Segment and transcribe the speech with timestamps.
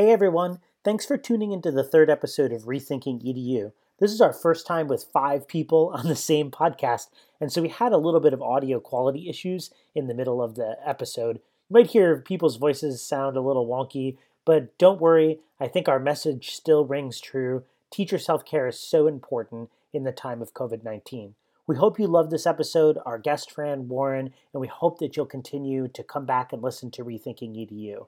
[0.00, 3.72] Hey everyone, thanks for tuning into the third episode of Rethinking EDU.
[3.98, 7.08] This is our first time with five people on the same podcast,
[7.40, 10.54] and so we had a little bit of audio quality issues in the middle of
[10.54, 11.40] the episode.
[11.68, 15.98] You might hear people's voices sound a little wonky, but don't worry, I think our
[15.98, 17.64] message still rings true.
[17.90, 21.34] Teacher self care is so important in the time of COVID 19.
[21.66, 25.26] We hope you love this episode, our guest Fran Warren, and we hope that you'll
[25.26, 28.06] continue to come back and listen to Rethinking EDU.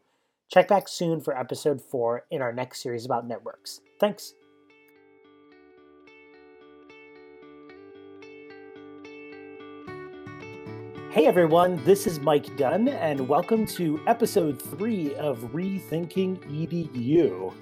[0.51, 3.83] Check back soon for episode 4 in our next series about networks.
[4.01, 4.35] Thanks.
[11.13, 17.53] Hey everyone, this is Mike Dunn, and welcome to episode 3 of Rethinking EDU.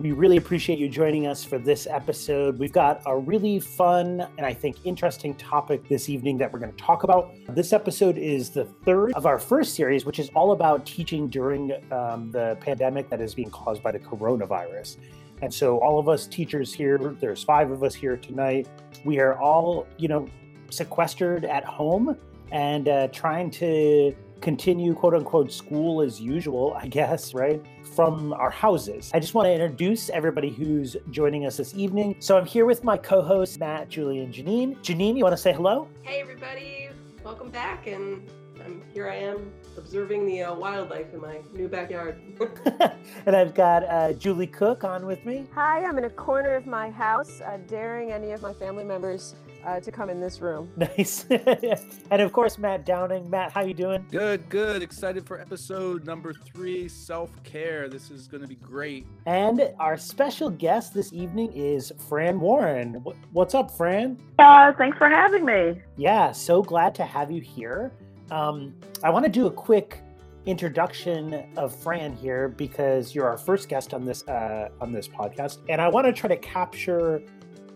[0.00, 2.58] We really appreciate you joining us for this episode.
[2.58, 6.72] We've got a really fun and I think interesting topic this evening that we're going
[6.72, 7.34] to talk about.
[7.50, 11.72] This episode is the third of our first series, which is all about teaching during
[11.92, 14.96] um, the pandemic that is being caused by the coronavirus.
[15.42, 18.68] And so, all of us teachers here, there's five of us here tonight,
[19.04, 20.26] we are all, you know,
[20.70, 22.16] sequestered at home
[22.50, 27.62] and uh, trying to continue quote unquote school as usual, I guess, right?
[27.94, 29.10] From our houses.
[29.14, 32.16] I just want to introduce everybody who's joining us this evening.
[32.20, 34.76] So I'm here with my co hosts, Matt, Julie, and Janine.
[34.78, 35.88] Janine, you want to say hello?
[36.02, 36.88] Hey, everybody.
[37.24, 37.86] Welcome back.
[37.86, 38.28] And
[38.64, 42.20] I'm here I am observing the uh, wildlife in my new backyard.
[43.26, 45.46] and I've got uh, Julie Cook on with me.
[45.54, 49.34] Hi, I'm in a corner of my house, uh, daring any of my family members
[49.64, 50.70] uh, to come in this room.
[50.80, 51.26] Nice.
[52.10, 53.28] and of course, Matt Downing.
[53.28, 54.06] Matt, how you doing?
[54.10, 54.82] Good, good.
[54.82, 57.88] Excited for episode number three, self-care.
[57.88, 59.06] This is going to be great.
[59.26, 63.04] And our special guest this evening is Fran Warren.
[63.32, 64.18] What's up, Fran?
[64.38, 65.80] Uh, thanks for having me.
[65.96, 67.92] Yeah, so glad to have you here.
[68.30, 70.00] Um, I want to do a quick
[70.46, 75.58] introduction of Fran here because you're our first guest on this uh, on this podcast,
[75.68, 77.22] and I want to try to capture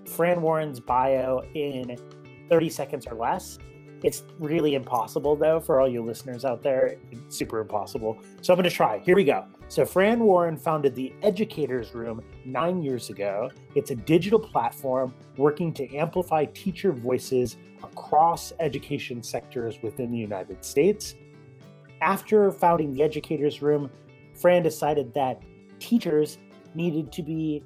[0.07, 1.97] Fran Warren's bio in
[2.49, 3.59] 30 seconds or less.
[4.05, 6.99] It's really impossible, though, for all you listeners out there.
[7.11, 8.19] It's super impossible.
[8.43, 8.99] So I'm going to try.
[8.99, 9.47] Here we go.
[9.69, 13.51] So, Fran Warren founded the Educators Room nine years ago.
[13.75, 20.63] It's a digital platform working to amplify teacher voices across education sectors within the United
[20.63, 21.15] States.
[22.03, 23.91] After founding the Educators Room,
[24.35, 25.43] Fran decided that
[25.79, 26.37] teachers
[26.75, 27.63] needed to be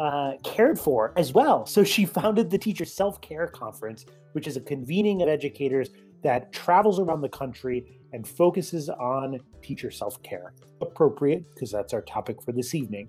[0.00, 1.66] uh, cared for as well.
[1.66, 5.90] So she founded the Teacher Self Care Conference, which is a convening of educators
[6.22, 10.54] that travels around the country and focuses on teacher self care.
[10.80, 13.08] Appropriate, because that's our topic for this evening.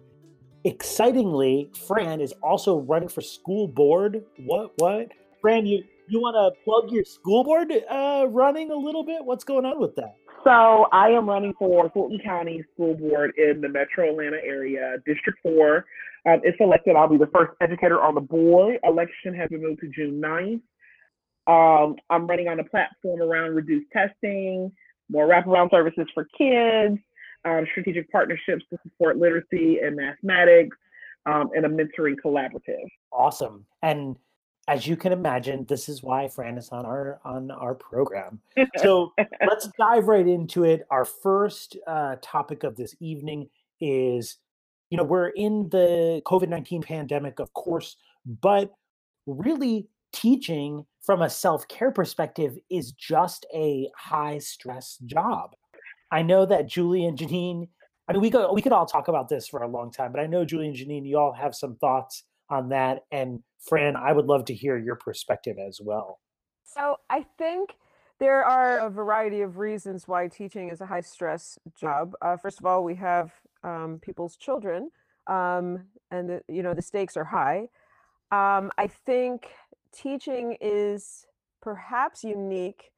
[0.65, 4.23] Excitingly, Fran is also running for school board.
[4.45, 4.73] What?
[4.75, 5.07] What?
[5.39, 9.23] Fran, you you want to plug your school board uh, running a little bit?
[9.23, 10.17] What's going on with that?
[10.43, 15.37] So I am running for Fulton County School Board in the Metro Atlanta area, District
[15.43, 15.85] Four.
[16.25, 18.77] Um, if elected, I'll be the first educator on the board.
[18.83, 20.61] Election has been moved to June 9th.
[21.47, 24.71] Um, I'm running on a platform around reduced testing,
[25.09, 26.99] more wraparound services for kids,
[27.45, 30.77] um, strategic partnerships to support literacy and mathematics,
[31.25, 32.87] um, and a mentoring collaborative.
[33.11, 33.65] Awesome.
[33.81, 34.15] And
[34.71, 38.39] as you can imagine, this is why Fran is on our on our program.
[38.77, 39.11] So
[39.45, 40.87] let's dive right into it.
[40.89, 43.49] Our first uh, topic of this evening
[43.81, 44.37] is
[44.89, 48.71] you know, we're in the COVID 19 pandemic, of course, but
[49.25, 55.55] really teaching from a self care perspective is just a high stress job.
[56.11, 57.67] I know that Julie and Janine,
[58.07, 60.21] I mean, we could, we could all talk about this for a long time, but
[60.21, 63.05] I know Julie and Janine, you all have some thoughts on that.
[63.11, 66.19] And Fran, I would love to hear your perspective as well.
[66.63, 67.75] So I think
[68.19, 72.13] there are a variety of reasons why teaching is a high stress job.
[72.21, 73.31] Uh, first of all, we have
[73.63, 74.91] um, people's children,
[75.27, 77.67] um, and the, you know the stakes are high.
[78.31, 79.47] Um, I think
[79.91, 81.25] teaching is
[81.61, 82.91] perhaps unique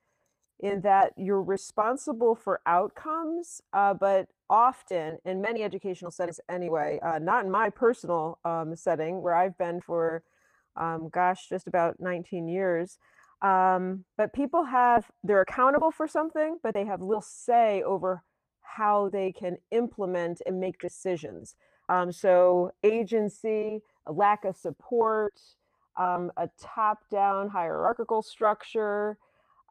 [0.59, 7.17] in that you're responsible for outcomes, uh, but often in many educational settings anyway, uh,
[7.17, 10.22] not in my personal um, setting where I've been for,
[10.78, 13.00] um, gosh, just about 19 years.
[13.41, 18.23] Um, but people have, they're accountable for something, but they have little say over
[18.61, 21.55] how they can implement and make decisions.
[21.90, 25.34] Um, so, agency, a lack of support,
[25.97, 29.17] um, a top down hierarchical structure.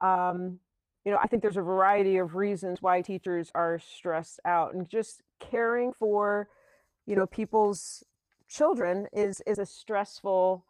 [0.02, 0.58] Um,
[1.04, 4.88] you know, I think there's a variety of reasons why teachers are stressed out and
[4.88, 6.48] just caring for,
[7.06, 8.04] you know, people's
[8.48, 10.64] children is is a stressful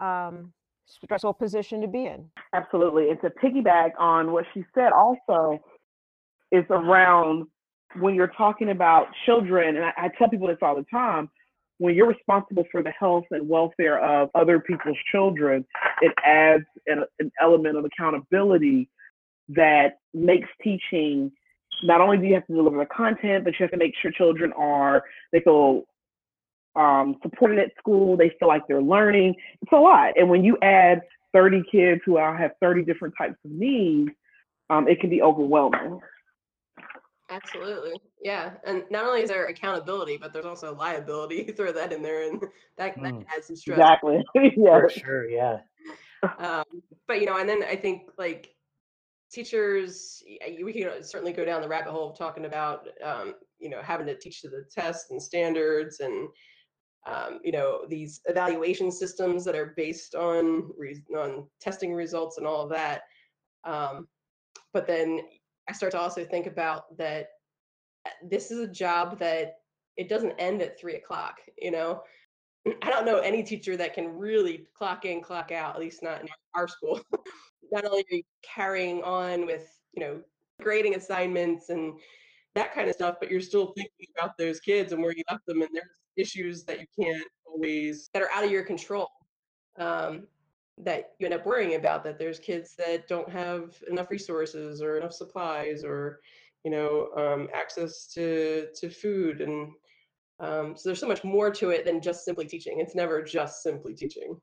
[0.00, 0.52] um,
[0.86, 2.30] stressful position to be in.
[2.52, 3.04] Absolutely.
[3.04, 5.58] It's a piggyback on what she said also
[6.50, 7.46] is around
[7.98, 11.30] when you're talking about children, and I, I tell people this all the time,
[11.78, 15.64] when you're responsible for the health and welfare of other people's children,
[16.02, 18.90] it adds an, an element of accountability
[19.48, 21.32] that makes teaching
[21.84, 24.10] not only do you have to deliver the content, but you have to make sure
[24.10, 25.82] children are they feel
[26.76, 29.34] um, supported at school, they feel like they're learning.
[29.62, 31.02] It's a lot, and when you add
[31.32, 34.10] 30 kids who all have 30 different types of needs,
[34.70, 36.00] um, it can be overwhelming.
[37.30, 38.00] Absolutely.
[38.22, 38.52] Yeah.
[38.64, 41.44] And not only is there accountability, but there's also liability.
[41.48, 42.40] You throw that in there and
[42.78, 43.24] that, that Mm.
[43.34, 43.78] adds some stress.
[43.78, 44.24] Exactly.
[44.56, 44.80] yeah.
[44.80, 45.58] For sure, yeah.
[46.38, 46.64] Um,
[47.06, 48.54] but you know, and then I think like
[49.32, 50.22] teachers,
[50.62, 54.06] we can certainly go down the rabbit hole of talking about, um, you know, having
[54.06, 56.28] to teach to the tests and standards and,
[57.06, 62.46] um, you know, these evaluation systems that are based on re- on testing results and
[62.46, 63.02] all of that.
[63.64, 64.08] Um,
[64.72, 65.20] but then
[65.68, 67.28] I start to also think about that
[68.06, 69.56] uh, this is a job that
[69.96, 71.36] it doesn't end at three o'clock.
[71.58, 72.02] You know,
[72.82, 75.74] I don't know any teacher that can really clock in, clock out.
[75.74, 77.00] At least not in our school.
[77.70, 80.20] not only are you carrying on with you know
[80.60, 81.98] grading assignments and
[82.54, 85.46] that kind of stuff, but you're still thinking about those kids and where you left
[85.46, 85.86] them, and there's
[86.16, 89.08] issues that you can't always that are out of your control.
[89.78, 90.26] Um,
[90.80, 94.96] that you end up worrying about that there's kids that don't have enough resources or
[94.96, 96.20] enough supplies or
[96.64, 99.72] you know um, access to to food and
[100.38, 103.60] um, so there's so much more to it than just simply teaching it's never just
[103.62, 104.36] simply teaching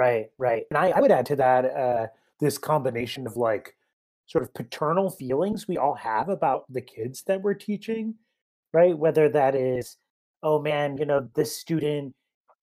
[0.00, 0.64] Right, right.
[0.70, 2.06] And I, I would add to that uh,
[2.40, 3.76] this combination of like
[4.26, 8.14] sort of paternal feelings we all have about the kids that we're teaching,
[8.72, 8.96] right?
[8.96, 9.96] Whether that is,
[10.42, 12.14] oh man, you know, this student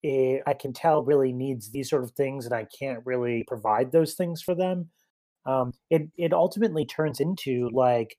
[0.04, 3.92] eh, I can tell really needs these sort of things and I can't really provide
[3.92, 4.90] those things for them.
[5.46, 8.18] Um, it, it ultimately turns into like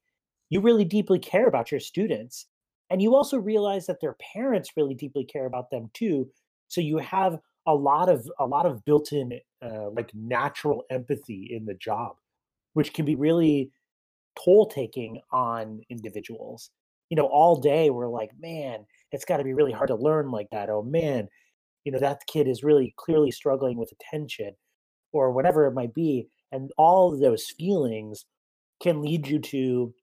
[0.49, 2.47] you really deeply care about your students.
[2.89, 6.29] And you also realize that their parents really deeply care about them too.
[6.67, 11.65] So you have a lot of a lot of built-in uh, like natural empathy in
[11.65, 12.15] the job
[12.73, 13.71] which can be really
[14.43, 16.69] toll taking on individuals.
[17.09, 20.31] You know all day we're like man it's got to be really hard to learn
[20.31, 20.69] like that.
[20.69, 21.27] Oh man
[21.85, 24.53] you know that kid is really clearly struggling with attention
[25.11, 28.25] or whatever it might be and all those feelings
[28.81, 29.93] can lead you to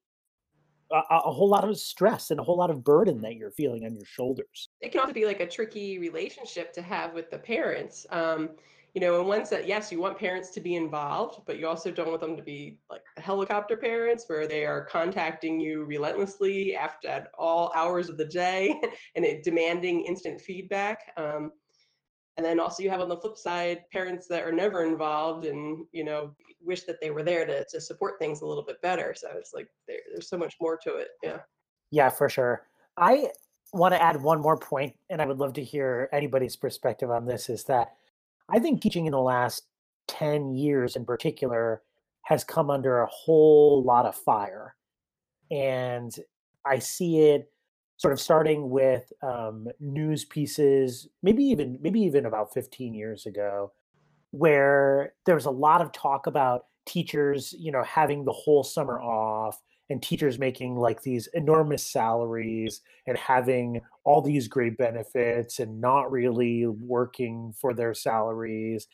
[0.91, 3.85] a, a whole lot of stress and a whole lot of burden that you're feeling
[3.85, 7.37] on your shoulders it can also be like a tricky relationship to have with the
[7.37, 8.05] parents.
[8.09, 8.49] Um,
[8.93, 11.91] you know, in one set, yes, you want parents to be involved, but you also
[11.91, 17.07] don't want them to be like helicopter parents where they are contacting you relentlessly after
[17.07, 18.79] at all hours of the day
[19.15, 21.11] and it, demanding instant feedback.
[21.15, 21.51] Um,
[22.37, 25.85] and then also you have on the flip side parents that are never involved and
[25.91, 29.13] you know wish that they were there to, to support things a little bit better.
[29.15, 31.09] So it's like there, there's so much more to it.
[31.23, 31.39] Yeah.
[31.91, 32.67] Yeah, for sure.
[32.97, 33.29] I
[33.73, 37.25] want to add one more point, and I would love to hear anybody's perspective on
[37.25, 37.49] this.
[37.49, 37.93] Is that
[38.49, 39.63] I think teaching in the last
[40.07, 41.81] 10 years in particular
[42.23, 44.75] has come under a whole lot of fire.
[45.49, 46.13] And
[46.65, 47.51] I see it
[47.97, 53.71] sort of starting with um, news pieces, maybe even maybe even about 15 years ago,
[54.31, 59.01] where there was a lot of talk about teachers, you know, having the whole summer
[59.01, 65.79] off and teachers making like these enormous salaries and having all these great benefits and
[65.79, 68.87] not really working for their salaries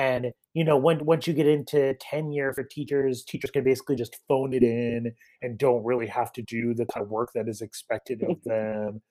[0.00, 4.16] and you know when once you get into tenure for teachers teachers can basically just
[4.26, 7.60] phone it in and don't really have to do the kind of work that is
[7.60, 9.02] expected of them.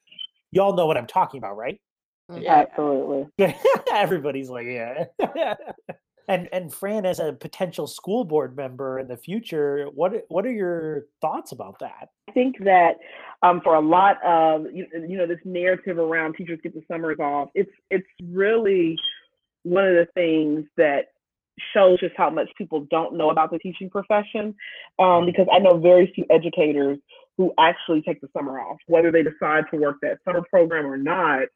[0.52, 1.80] Y'all know what i'm talking about right?
[2.34, 2.66] Yeah.
[2.70, 3.54] Absolutely.
[3.94, 5.06] everybody's like yeah.
[6.28, 10.52] And and fran as a potential school board member in the future what what are
[10.52, 12.10] your thoughts about that?
[12.30, 12.98] I think that
[13.42, 17.18] um, for a lot of you, you know this narrative around teachers get the summers
[17.20, 18.96] off, it's it's really
[19.70, 21.06] one of the things that
[21.74, 24.56] shows just how much people don't know about the teaching profession.
[24.98, 26.98] Um, because I know very few educators
[27.38, 30.98] who actually take the summer off, whether they decide to work that summer program or
[30.98, 31.48] not.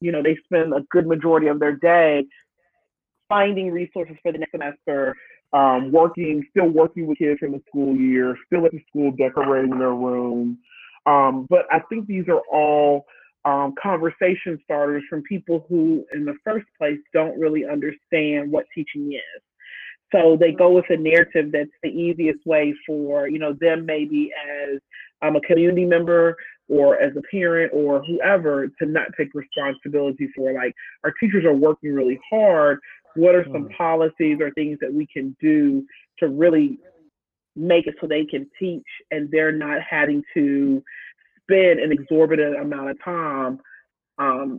[0.00, 2.26] You know, they spend a good majority of their day
[3.28, 5.16] finding resources for the next semester,
[5.52, 9.78] um, working, still working with kids from the school year, still at the school decorating
[9.78, 10.58] their room.
[11.06, 13.06] Um, but I think these are all
[13.46, 19.12] um, conversation starters from people who, in the first place, don't really understand what teaching
[19.12, 19.42] is.
[20.12, 24.30] So they go with a narrative that's the easiest way for you know them maybe
[24.32, 24.78] as
[25.22, 26.36] um, a community member
[26.68, 30.74] or as a parent or whoever to not take responsibility for like
[31.04, 32.78] our teachers are working really hard.
[33.14, 33.76] What are some Mm.
[33.76, 35.86] policies or things that we can do
[36.18, 36.78] to really
[37.54, 40.82] make it so they can teach and they're not having to
[41.48, 43.58] spend an exorbitant amount of time
[44.18, 44.58] um,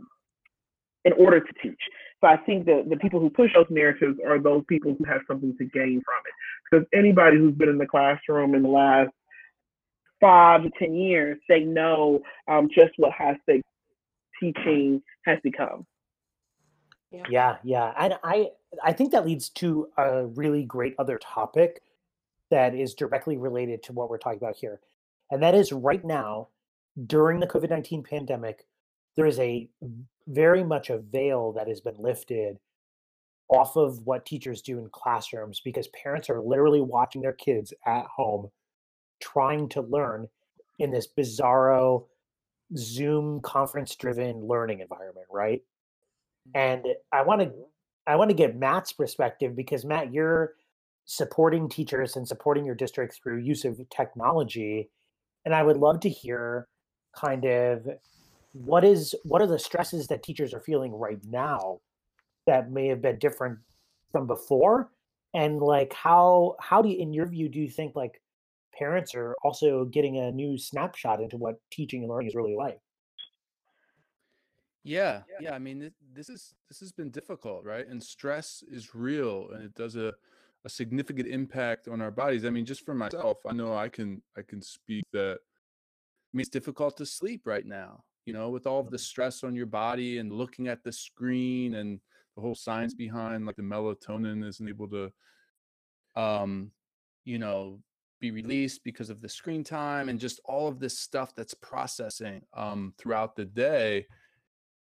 [1.04, 1.80] in order to teach.
[2.20, 5.20] So I think that the people who push those narratives are those people who have
[5.28, 6.34] something to gain from it.
[6.70, 9.10] Because anybody who's been in the classroom in the last
[10.20, 13.68] five to ten years, they know um, just what high stakes
[14.40, 15.86] teaching has become.
[17.10, 17.22] Yeah.
[17.30, 18.48] yeah, yeah, and I
[18.84, 21.80] I think that leads to a really great other topic
[22.50, 24.80] that is directly related to what we're talking about here,
[25.30, 26.48] and that is right now
[27.06, 28.66] during the COVID nineteen pandemic,
[29.16, 30.02] there is a mm-hmm.
[30.26, 32.58] very much a veil that has been lifted
[33.48, 38.04] off of what teachers do in classrooms because parents are literally watching their kids at
[38.04, 38.50] home
[39.20, 40.28] trying to learn
[40.78, 42.06] in this bizarro
[42.76, 45.62] Zoom conference driven learning environment, right?
[46.54, 46.58] Mm-hmm.
[46.58, 47.52] And I want to
[48.06, 50.54] I want to get Matt's perspective because Matt, you're
[51.04, 54.90] supporting teachers and supporting your district through use of technology.
[55.44, 56.68] And I would love to hear
[57.18, 57.88] kind of
[58.52, 61.80] what is what are the stresses that teachers are feeling right now
[62.46, 63.58] that may have been different
[64.12, 64.90] from before?
[65.34, 68.20] And like how how do you in your view do you think like
[68.76, 72.80] parents are also getting a new snapshot into what teaching and learning is really like?
[74.84, 77.86] Yeah yeah i mean this is this has been difficult right?
[77.86, 80.14] And stress is real and it does a
[80.64, 82.44] a significant impact on our bodies.
[82.44, 85.40] I mean just for myself i know i can i can speak that
[86.32, 89.42] I mean, it's difficult to sleep right now you know, with all of the stress
[89.42, 91.98] on your body and looking at the screen and
[92.36, 95.10] the whole science behind like the melatonin isn't able to
[96.14, 96.70] um
[97.24, 97.80] you know
[98.20, 102.42] be released because of the screen time and just all of this stuff that's processing
[102.54, 104.06] um throughout the day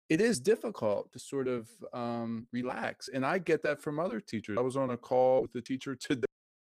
[0.10, 4.58] it is difficult to sort of um relax and i get that from other teachers.
[4.58, 6.25] I was on a call with a teacher today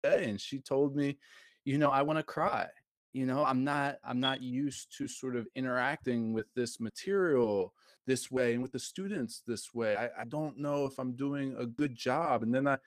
[0.05, 1.19] and she told me
[1.65, 2.69] you know i want to cry
[3.12, 7.73] you know i'm not i'm not used to sort of interacting with this material
[8.09, 9.95] this way and with the students this way.
[9.95, 12.43] I, I don't know if i'm doing a good job.
[12.43, 12.79] And then i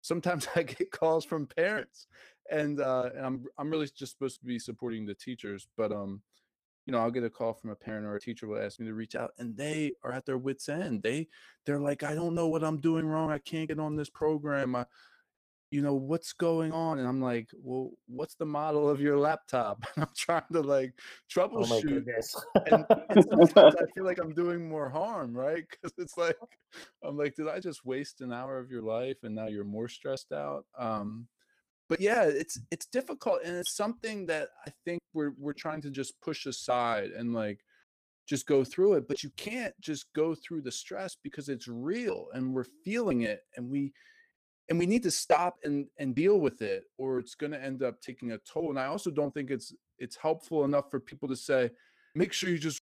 [0.00, 2.08] sometimes i get calls from parents
[2.50, 6.20] and uh and i'm i'm really just supposed to be supporting the teachers but um
[6.86, 8.86] you know i'll get a call from a parent or a teacher will ask me
[8.86, 11.02] to reach out and they are at their wits end.
[11.02, 11.28] They
[11.66, 13.30] they're like i don't know what i'm doing wrong.
[13.30, 14.74] I can't get on this program.
[14.74, 14.86] I
[15.72, 16.98] you know what's going on?
[16.98, 19.84] And i'm like well what's the model of your laptop?
[19.96, 24.34] And i'm trying to like oh troubleshoot oh and, and sometimes i feel like i'm
[24.34, 25.64] doing more harm right?
[25.70, 26.36] Because it's like
[27.02, 29.88] i'm like did i just waste an hour of your life and now you're more
[29.88, 30.66] stressed out?
[30.78, 31.26] Um
[31.88, 35.90] but yeah it's it's difficult and it's something that i think we're we're trying to
[35.90, 37.60] just push aside and like
[38.26, 42.28] just go through it but you can't just go through the stress because it's real
[42.32, 43.92] and we're feeling it and we
[44.68, 47.82] and we need to stop and and deal with it or it's going to end
[47.82, 51.28] up taking a toll and i also don't think it's it's helpful enough for people
[51.28, 51.70] to say
[52.14, 52.80] make sure you just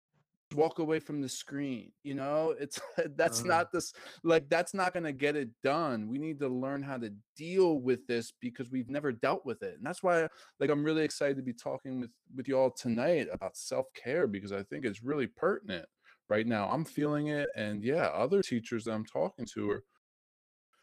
[0.54, 2.54] walk away from the screen you know?
[2.58, 2.80] It's
[3.16, 3.92] that's uh, not this
[4.24, 6.08] like that's not going to get it done.
[6.08, 9.76] We need to learn how to deal with this because we've never dealt with it
[9.76, 10.26] and that's why
[10.58, 14.52] like i'm really excited to be talking with with you all tonight about self-care because
[14.52, 15.86] i think it's really pertinent
[16.30, 16.68] right now.
[16.70, 19.84] I'm feeling it and yeah other teachers that i'm talking to are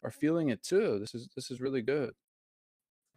[0.03, 0.99] are feeling it too.
[0.99, 2.13] This is this is really good.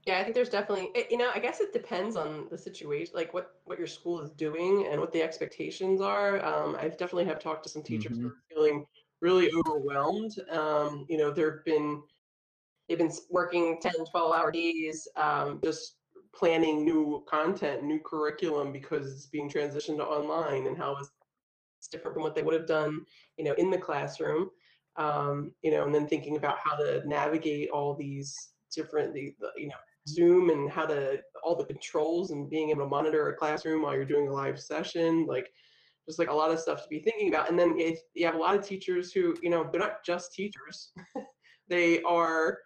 [0.06, 3.34] Yeah, I think there's definitely you know, I guess it depends on the situation, like
[3.34, 6.44] what what your school is doing and what the expectations are.
[6.44, 8.22] Um, I've definitely have talked to some teachers mm-hmm.
[8.22, 8.86] who are feeling
[9.20, 10.36] really overwhelmed.
[10.50, 12.02] Um, you know, there've been
[12.88, 15.96] they've been working 10, 12 hour days, um, just
[16.34, 22.14] planning new content, new curriculum because it's being transitioned to online and how it's different
[22.14, 23.04] from what they would have done,
[23.36, 24.50] you know, in the classroom
[24.96, 29.50] um, you know, and then thinking about how to navigate all these different, the, the,
[29.56, 29.74] you know,
[30.08, 33.94] Zoom and how to all the controls and being able to monitor a classroom while
[33.94, 35.52] you're doing a live session, like
[36.06, 37.48] just like a lot of stuff to be thinking about.
[37.48, 40.32] And then if you have a lot of teachers who, you know, they're not just
[40.32, 40.92] teachers,
[41.68, 42.58] they are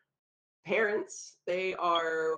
[0.67, 2.37] parents, they are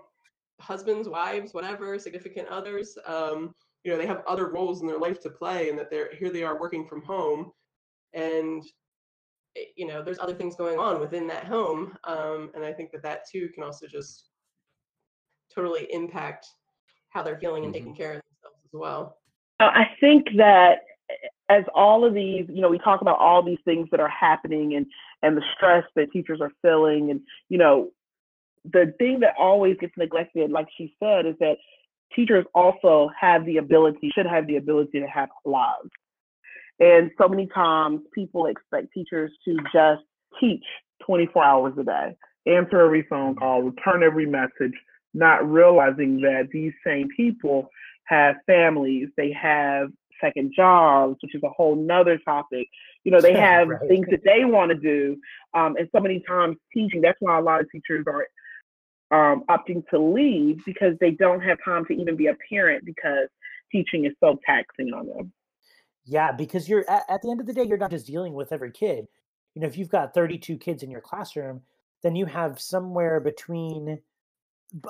[0.61, 2.97] husbands, wives, whatever, significant others.
[3.07, 6.13] Um, you know, they have other roles in their life to play, and that they're
[6.15, 6.31] here.
[6.31, 7.53] They are working from home,
[8.15, 8.65] and
[9.77, 13.03] you know there's other things going on within that home um, and i think that
[13.03, 14.29] that too can also just
[15.55, 16.47] totally impact
[17.11, 18.03] how they're feeling and taking mm-hmm.
[18.03, 19.19] care of themselves as well
[19.61, 20.79] i think that
[21.11, 21.15] eh,
[21.49, 24.75] as all of these you know we talk about all these things that are happening
[24.75, 24.87] and
[25.23, 27.91] and the stress that teachers are feeling and you know
[28.73, 31.57] the thing that always gets neglected like she said is that
[32.15, 35.91] teachers also have the ability should have the ability to have lives
[36.79, 40.03] and so many times people expect teachers to just
[40.41, 40.65] teach
[41.07, 42.17] 24 hours a day,
[42.47, 44.75] answer every phone call, return every message,
[45.15, 47.69] not realizing that these same people
[48.05, 49.89] have families, they have
[50.21, 52.67] second jobs, which is a whole nother topic.
[53.05, 53.89] You know, they have Right.
[53.89, 55.17] things that they want to do.
[55.55, 58.27] Um, and so many times teaching, that's why a lot of teachers are
[59.11, 63.29] um, opting to leave because they don't have time to even be a parent because
[63.73, 65.33] teaching is so taxing on them.
[66.07, 68.53] Yeah, because you're at, at the end of the day, you're not just dealing with
[68.53, 69.09] every kid.
[69.55, 71.63] You know, if you've got 32 kids in your classroom,
[72.03, 73.99] then you have somewhere between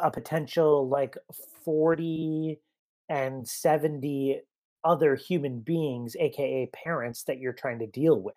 [0.03, 1.17] a potential like
[1.65, 2.61] 40
[3.09, 4.41] and 70
[4.85, 8.35] other human beings, aka parents, that you're trying to deal with.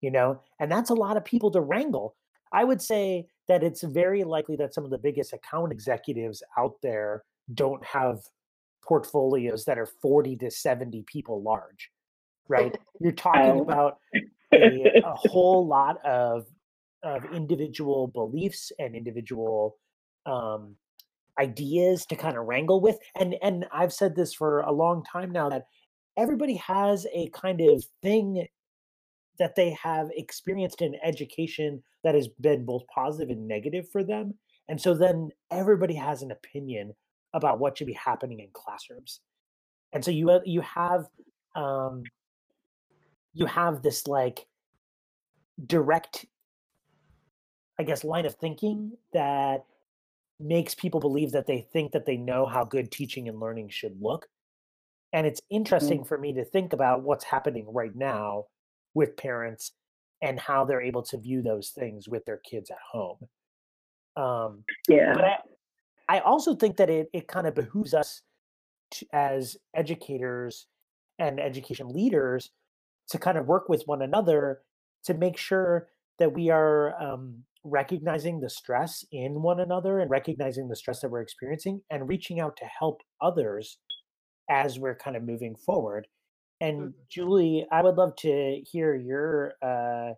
[0.00, 2.14] You know, and that's a lot of people to wrangle.
[2.52, 6.76] I would say that it's very likely that some of the biggest account executives out
[6.82, 8.20] there don't have
[8.82, 11.90] portfolios that are 40 to 70 people large
[12.48, 12.76] right?
[13.00, 13.98] You're talking about
[14.52, 16.46] a, a whole lot of
[17.04, 19.76] of individual beliefs and individual
[20.26, 20.74] um,
[21.38, 25.30] ideas to kind of wrangle with and and i've said this for a long time
[25.30, 25.66] now that
[26.16, 28.44] everybody has a kind of thing
[29.38, 34.34] that they have experienced in education that has been both positive and negative for them
[34.68, 36.94] and so then everybody has an opinion
[37.34, 39.20] about what should be happening in classrooms.
[39.92, 41.06] And so you you have
[41.56, 42.02] um
[43.38, 44.46] you have this like
[45.66, 46.26] direct
[47.78, 49.64] i guess line of thinking that
[50.40, 54.00] makes people believe that they think that they know how good teaching and learning should
[54.00, 54.28] look.
[55.12, 58.44] And it's interesting for me to think about what's happening right now
[58.94, 59.72] with parents
[60.22, 63.18] and how they're able to view those things with their kids at home.
[64.16, 65.12] Um Yeah.
[65.14, 65.38] but I,
[66.08, 68.22] I also think that it, it kind of behooves us
[68.92, 70.66] to, as educators
[71.18, 72.50] and education leaders
[73.10, 74.62] to kind of work with one another
[75.04, 75.88] to make sure
[76.18, 81.10] that we are um, recognizing the stress in one another and recognizing the stress that
[81.10, 83.78] we're experiencing and reaching out to help others
[84.50, 86.08] as we're kind of moving forward.
[86.60, 86.94] And Mhm.
[87.08, 90.14] Julie, I would love to hear your uh,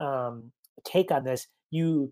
[0.00, 0.52] um,
[0.84, 1.48] take on this.
[1.70, 2.08] You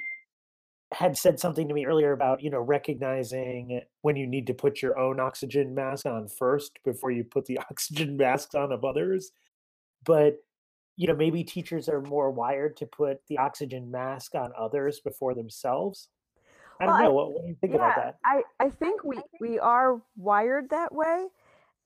[0.92, 4.80] had said something to me earlier about you know recognizing when you need to put
[4.80, 9.32] your own oxygen mask on first before you put the oxygen masks on of others
[10.04, 10.36] but
[10.96, 15.34] you know maybe teachers are more wired to put the oxygen mask on others before
[15.34, 16.08] themselves
[16.80, 19.04] i don't Well, I- know what, what do you think about that I, I think
[19.04, 21.28] we, we are wired that way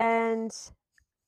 [0.00, 0.50] and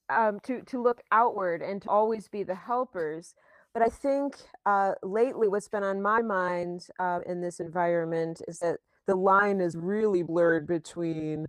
[0.08, 3.34] um, to, to look outward and to always be the helpers.
[3.72, 8.58] But I think uh, lately what's been on my mind uh, in this environment is
[8.60, 11.46] that the line is really blurred between,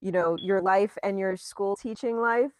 [0.00, 2.52] you know, your life and your school teaching life.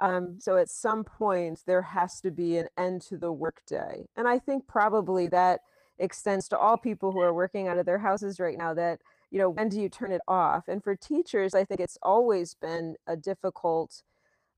[0.00, 4.06] Um, so at some point there has to be an end to the workday.
[4.16, 5.60] And I think probably that
[5.98, 9.38] extends to all people who are working out of their houses right now that you
[9.38, 10.66] know when do you turn it off?
[10.66, 14.02] And for teachers i think it's always been a difficult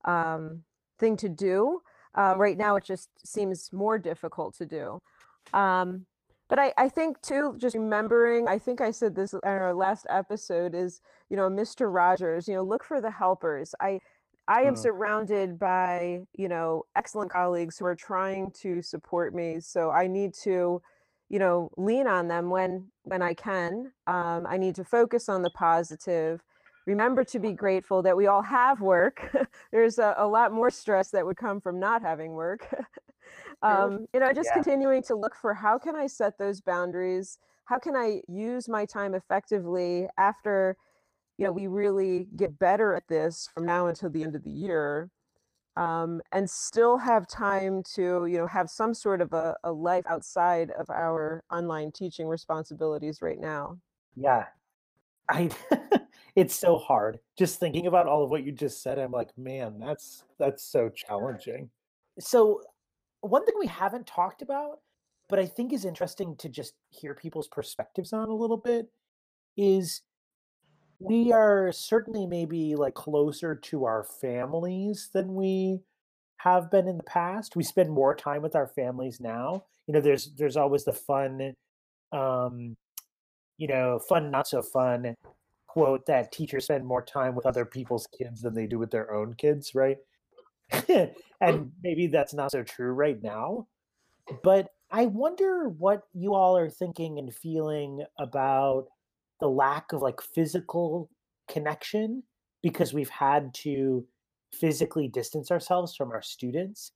[0.05, 0.62] um,
[0.98, 1.83] thing to do.
[2.14, 5.00] Um, right now it just seems more difficult to do.
[5.52, 6.07] Um,
[6.48, 10.07] but I, I think too just remembering i think i said this in our last
[10.11, 11.00] episode is
[11.31, 13.74] you know mr rogers you know look for the helpers.
[13.81, 14.00] I
[14.48, 14.76] i am Mm.
[14.76, 20.35] surrounded by you know excellent colleagues who are trying to support me so i need
[20.35, 20.81] to
[21.28, 25.42] you know lean on them when when i can um, i need to focus on
[25.42, 26.42] the positive
[26.87, 29.31] remember to be grateful that we all have work
[29.72, 32.68] there's a, a lot more stress that would come from not having work
[33.62, 34.62] um, you know just Yeah.
[34.62, 38.85] continuing to look for how can i set those boundaries how can i use my
[38.85, 40.76] time effectively after
[41.42, 44.50] you know we really get better at this from now until the end of the
[44.50, 45.11] year
[45.76, 50.05] um, and still have time to you know have some sort of a, a life
[50.09, 53.76] outside of our online teaching responsibilities right now.
[54.14, 54.44] Yeah.
[55.28, 55.50] I
[56.37, 57.18] it's so hard.
[57.37, 60.90] Just thinking about all of what you just said i'm like man that's that's so
[60.90, 61.70] challenging.
[62.20, 62.62] So
[63.20, 64.78] one thing we haven't talked about
[65.28, 68.88] but i think is interesting to just hear people's perspectives on a little bit
[69.57, 70.02] is
[71.04, 75.80] we are certainly maybe like closer to our families than we
[76.38, 77.56] have been in the past.
[77.56, 79.64] We spend more time with our families now.
[79.86, 81.54] You know there's there's always the fun
[82.12, 82.76] um
[83.58, 85.14] you know fun not so fun
[85.66, 89.12] quote that teachers spend more time with other people's kids than they do with their
[89.12, 89.98] own kids right?
[91.40, 93.66] And maybe that's not so true right now
[94.42, 98.86] but i wonder what you all are thinking and feeling about
[99.42, 101.11] the lack of like physical
[101.50, 102.22] connection
[102.62, 104.07] because we've had to
[104.55, 106.92] physically distance ourselves from our students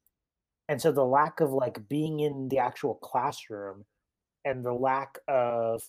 [0.68, 3.84] and so the lack of like being in the actual classroom
[4.44, 5.82] and the lack of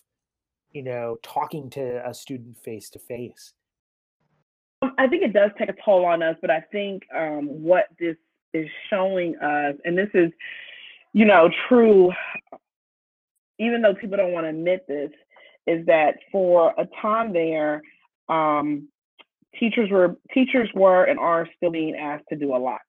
[0.72, 3.54] you know talking to a student face to face.
[4.82, 7.86] Um, I think it does take a toll on us, but I think um, what
[7.98, 8.16] this
[8.54, 10.30] is showing us, and this is,
[11.12, 12.12] you know, true,
[13.58, 15.10] even though people don't want to admit this,
[15.68, 17.82] is that for a time there,
[18.28, 18.88] um,
[19.58, 22.80] teachers were teachers were and are still being asked to do a lot.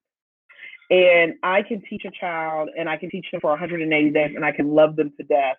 [0.90, 4.44] And I can teach a child and I can teach them for 180 days and
[4.44, 5.56] I can love them to death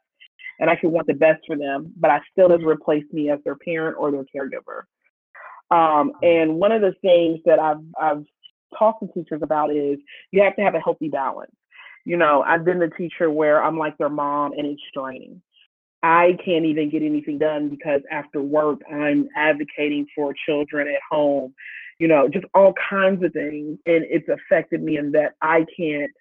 [0.59, 3.39] and I can want the best for them, but I still doesn't replace me as
[3.43, 4.83] their parent or their caregiver.
[5.71, 8.25] Um, and one of the things that I've I've
[8.77, 9.99] talked to teachers about is
[10.31, 11.51] you have to have a healthy balance.
[12.05, 15.41] You know, I've been the teacher where I'm like their mom and it's draining.
[16.03, 21.53] I can't even get anything done because after work I'm advocating for children at home,
[21.99, 23.77] you know, just all kinds of things.
[23.85, 26.11] And it's affected me in that I can't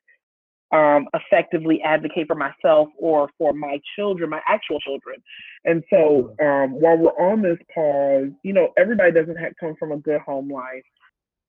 [0.73, 5.17] um, effectively advocate for myself or for my children, my actual children.
[5.65, 9.93] And so um, while we're on this pause, you know, everybody doesn't have come from
[9.93, 10.85] a good home life.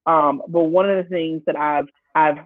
[0.06, 2.38] Um, but one of the things that I've I've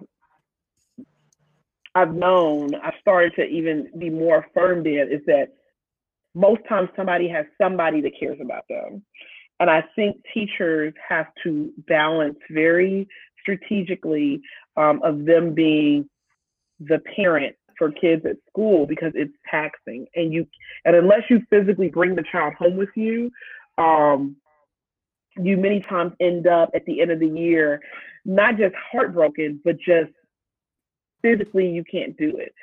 [1.95, 5.56] I've known, I've started to even be more affirmed in is that
[6.35, 9.03] most times somebody has somebody that cares about them.
[9.59, 13.07] And I think teachers have to balance very
[13.41, 14.41] strategically
[14.75, 16.09] um, of them being
[16.79, 20.47] the parent for kids at school because it's taxing and you
[20.85, 23.31] and unless you physically bring the child home with you
[23.77, 24.35] um,
[25.37, 27.79] you many times end up at the end of the year
[28.25, 30.11] not just heartbroken but just
[31.21, 32.53] physically you can't do it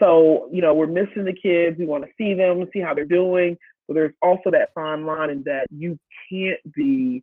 [0.00, 1.78] so you know we're missing the kids.
[1.78, 3.56] We want to see them see how they're doing.
[3.86, 5.98] But there's also that fine line in that you
[6.30, 7.22] can't be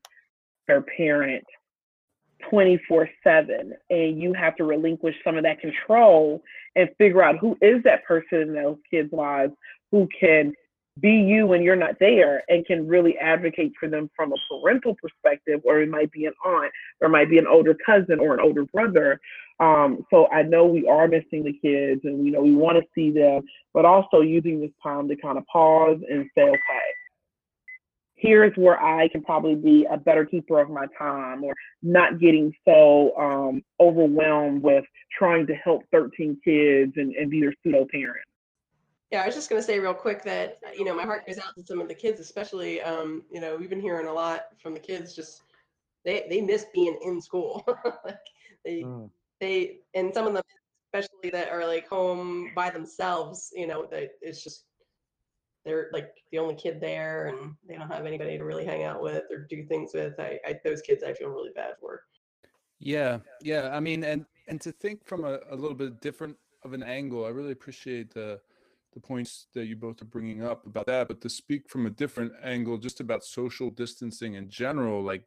[0.68, 1.46] their parent
[2.50, 6.42] 24 7 and you have to relinquish some of that control
[6.76, 9.54] and figure out who is that person in those kids lives
[9.92, 10.54] who can
[11.00, 14.96] be you when you're not there and can really advocate for them from a parental
[14.96, 18.34] perspective or it might be an aunt or it might be an older cousin or
[18.34, 19.20] an older brother
[19.60, 22.84] um, so i know we are missing the kids and we know we want to
[22.96, 23.42] see them
[23.74, 26.88] but also using this time to kind of pause and say okay
[28.18, 32.52] here's where I can probably be a better keeper of my time or not getting
[32.66, 34.84] so um, overwhelmed with
[35.18, 38.27] trying to help 13 kids and, and be their pseudo parent.
[39.12, 41.38] Yeah, I was just going to say real quick that, you know, my heart goes
[41.38, 44.48] out to some of the kids, especially, um, you know, we've been hearing a lot
[44.62, 45.44] from the kids, just
[46.04, 47.64] they, they miss being in school.
[48.06, 48.18] like
[48.66, 49.10] they, mm.
[49.40, 50.44] they, and some of them,
[50.94, 54.66] especially that are like home by themselves, you know, that it's just
[55.68, 59.02] they're like the only kid there and they don't have anybody to really hang out
[59.02, 60.20] with or do things with.
[60.20, 62.04] I, I those kids I feel really bad for.
[62.80, 63.70] Yeah, yeah.
[63.74, 67.26] I mean, and and to think from a, a little bit different of an angle,
[67.26, 68.40] I really appreciate the
[68.98, 71.08] the points that you both are bringing up about that.
[71.08, 75.24] But to speak from a different angle, just about social distancing in general, like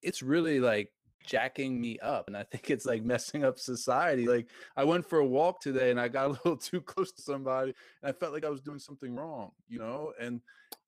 [0.00, 0.90] it's really like
[1.26, 5.18] jacking me up and i think it's like messing up society like i went for
[5.18, 8.32] a walk today and i got a little too close to somebody and i felt
[8.32, 10.40] like i was doing something wrong you know and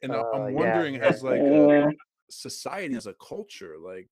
[0.03, 1.09] and uh, i'm wondering yeah.
[1.09, 1.91] as like a
[2.31, 4.09] society as a culture like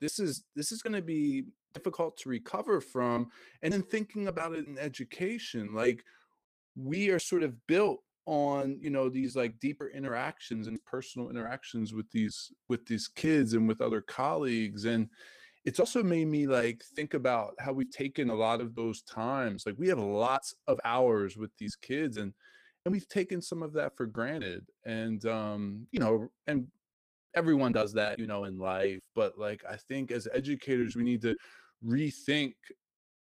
[0.00, 3.26] this is this is going to be difficult to recover from
[3.62, 6.04] and then thinking about it in education like
[6.76, 11.94] we are sort of built on you know these like deeper interactions and personal interactions
[11.94, 15.08] with these with these kids and with other colleagues and
[15.64, 19.64] it's also made me like think about how we've taken a lot of those times
[19.64, 22.32] like we have lots of hours with these kids and
[22.84, 26.66] and we've taken some of that for granted and um you know and
[27.36, 31.22] everyone does that you know in life but like i think as educators we need
[31.22, 31.36] to
[31.84, 32.54] rethink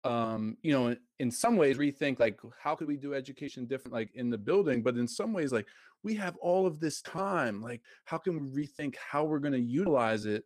[0.05, 3.95] um you know in, in some ways rethink like how could we do education different
[3.95, 4.83] like in the building?
[4.83, 5.67] But in some ways like
[6.03, 9.61] we have all of this time like how can we rethink how we're going to
[9.61, 10.45] utilize it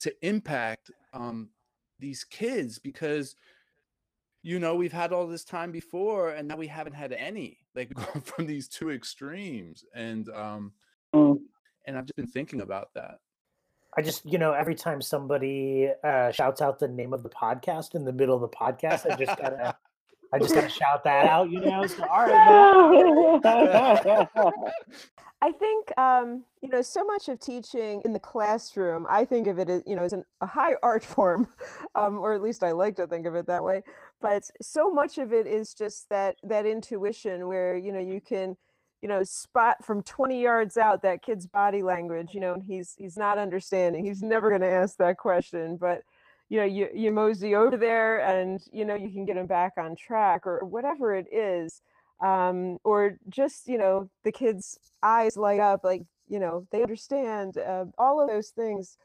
[0.00, 1.48] to impact um,
[1.98, 2.78] these kids?
[2.78, 3.34] Because
[4.42, 7.92] you know we've had all this time before and now we haven't had any like
[8.24, 9.84] from these two extremes.
[9.94, 10.72] And um
[11.14, 11.38] mm.
[11.86, 13.18] and i've just been thinking about that
[13.96, 17.94] i just you know every time somebody uh shouts out the name of the podcast
[17.94, 19.76] in the middle of the podcast i just gotta
[20.32, 21.86] I just gotta shout that out, you know.
[21.86, 23.38] So, all right.
[25.40, 29.06] I think um, you know so much of teaching in the classroom.
[29.08, 31.46] I think of it as you know as an, a high art form,
[31.94, 33.82] um, or at least I like to think of it that way.
[34.20, 38.56] But so much of it is just that that intuition where you know you can
[39.04, 42.94] you know spot from 20 yards out that kid's body language you know and he's
[42.98, 46.02] he's not understanding he's never going to ask that question but
[46.48, 49.74] you know you, you mosey over there and you know you can get him back
[49.76, 51.82] on track or whatever it is
[52.24, 57.58] um, or just you know the kids eyes light up like you know they understand
[57.58, 58.96] uh, all of those things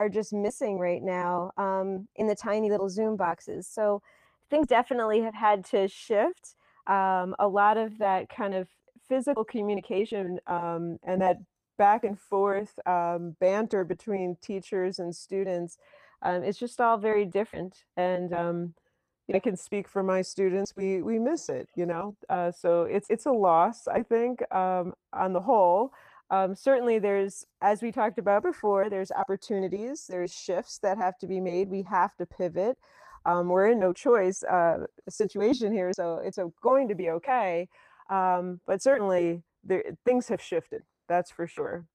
[0.00, 3.66] are just missing right now um, in the tiny little Zoom boxes.
[3.66, 4.02] So
[4.50, 6.54] things definitely have had to shift.
[6.86, 8.68] Um, a lot of that kind of
[9.08, 11.38] physical communication um, and that
[11.78, 15.78] back and forth um, banter between teachers and students,
[16.22, 17.84] um, it's just all very different.
[17.96, 18.74] And um,
[19.32, 20.72] I can speak for my students.
[20.76, 22.16] We we miss it, you know.
[22.28, 25.92] Uh, so it's it's a loss, I think, um, on the whole.
[26.30, 28.88] Um, certainly, there's as we talked about before.
[28.88, 30.06] There's opportunities.
[30.08, 31.68] There's shifts that have to be made.
[31.68, 32.78] We have to pivot.
[33.24, 37.68] Um, we're in no choice uh, situation here, so it's a, going to be okay.
[38.10, 40.82] Um, but certainly, there, things have shifted.
[41.08, 41.86] That's for sure.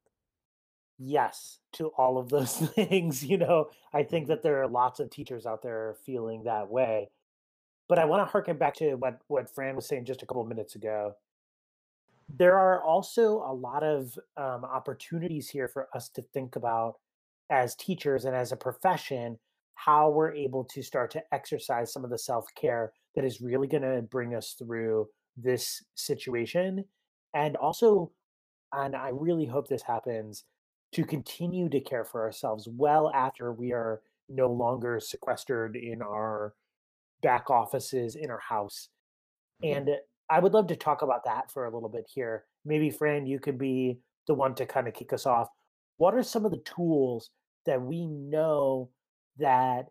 [0.97, 3.24] Yes, to all of those things.
[3.24, 7.10] You know, I think that there are lots of teachers out there feeling that way.
[7.89, 10.45] But I want to harken back to what what Fran was saying just a couple
[10.45, 11.15] minutes ago.
[12.34, 16.95] There are also a lot of um, opportunities here for us to think about
[17.50, 19.38] as teachers and as a profession
[19.76, 23.67] how we're able to start to exercise some of the self care that is really
[23.67, 26.86] going to bring us through this situation.
[27.34, 28.12] And also,
[28.74, 30.46] and I really hope this happens,
[30.94, 36.54] to continue to care for ourselves well after we are no longer sequestered in our
[37.22, 38.89] back offices in our house.
[39.63, 39.78] Mm-hmm.
[39.78, 39.89] And
[40.30, 42.46] I would love to talk about that for a little bit here.
[42.65, 45.48] Maybe, Fran, you could be the one to kind of kick us off.
[45.98, 47.30] What are some of the tools
[47.65, 48.89] that we know
[49.38, 49.86] that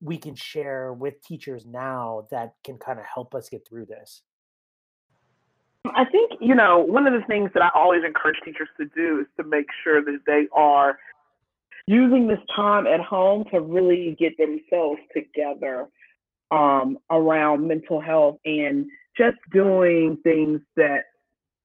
[0.00, 4.22] we can share with teachers now that can kind of help us get through this?
[5.86, 9.20] I think, you know, one of the things that I always encourage teachers to do
[9.20, 10.98] is to make sure that they are
[11.86, 15.86] using this time at home to really get themselves together
[16.50, 18.86] um, around mental health and
[19.16, 21.04] just doing things that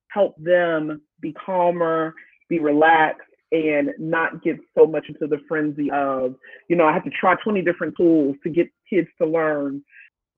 [0.09, 2.13] help them be calmer,
[2.49, 6.35] be relaxed, and not get so much into the frenzy of,
[6.69, 9.83] you know, I have to try 20 different tools to get kids to learn.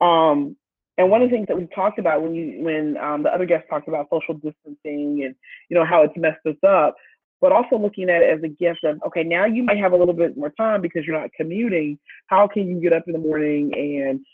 [0.01, 0.57] Um,
[0.97, 3.45] and one of the things that we talked about when you when um, the other
[3.45, 5.35] guests talked about social distancing and
[5.69, 6.95] you know how it's messed us up,
[7.41, 9.97] but also looking at it as a gift of okay, now you might have a
[9.97, 11.97] little bit more time because you're not commuting.
[12.27, 14.25] How can you get up in the morning and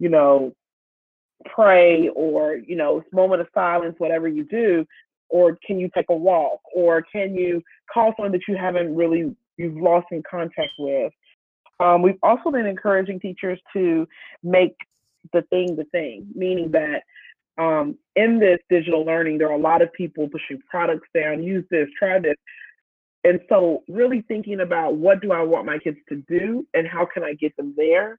[0.00, 0.52] you know,
[1.54, 4.84] pray or, you know, moment of silence, whatever you do?
[5.28, 6.60] Or can you take a walk?
[6.74, 11.12] Or can you call someone that you haven't really, you've lost in contact with?
[11.78, 14.08] Um, we've also been encouraging teachers to
[14.42, 14.74] make
[15.32, 17.02] the thing the thing, meaning that
[17.58, 21.64] um, in this digital learning, there are a lot of people pushing products down, use
[21.70, 22.36] this, try this.
[23.22, 27.04] And so, really thinking about what do I want my kids to do and how
[27.04, 28.18] can I get them there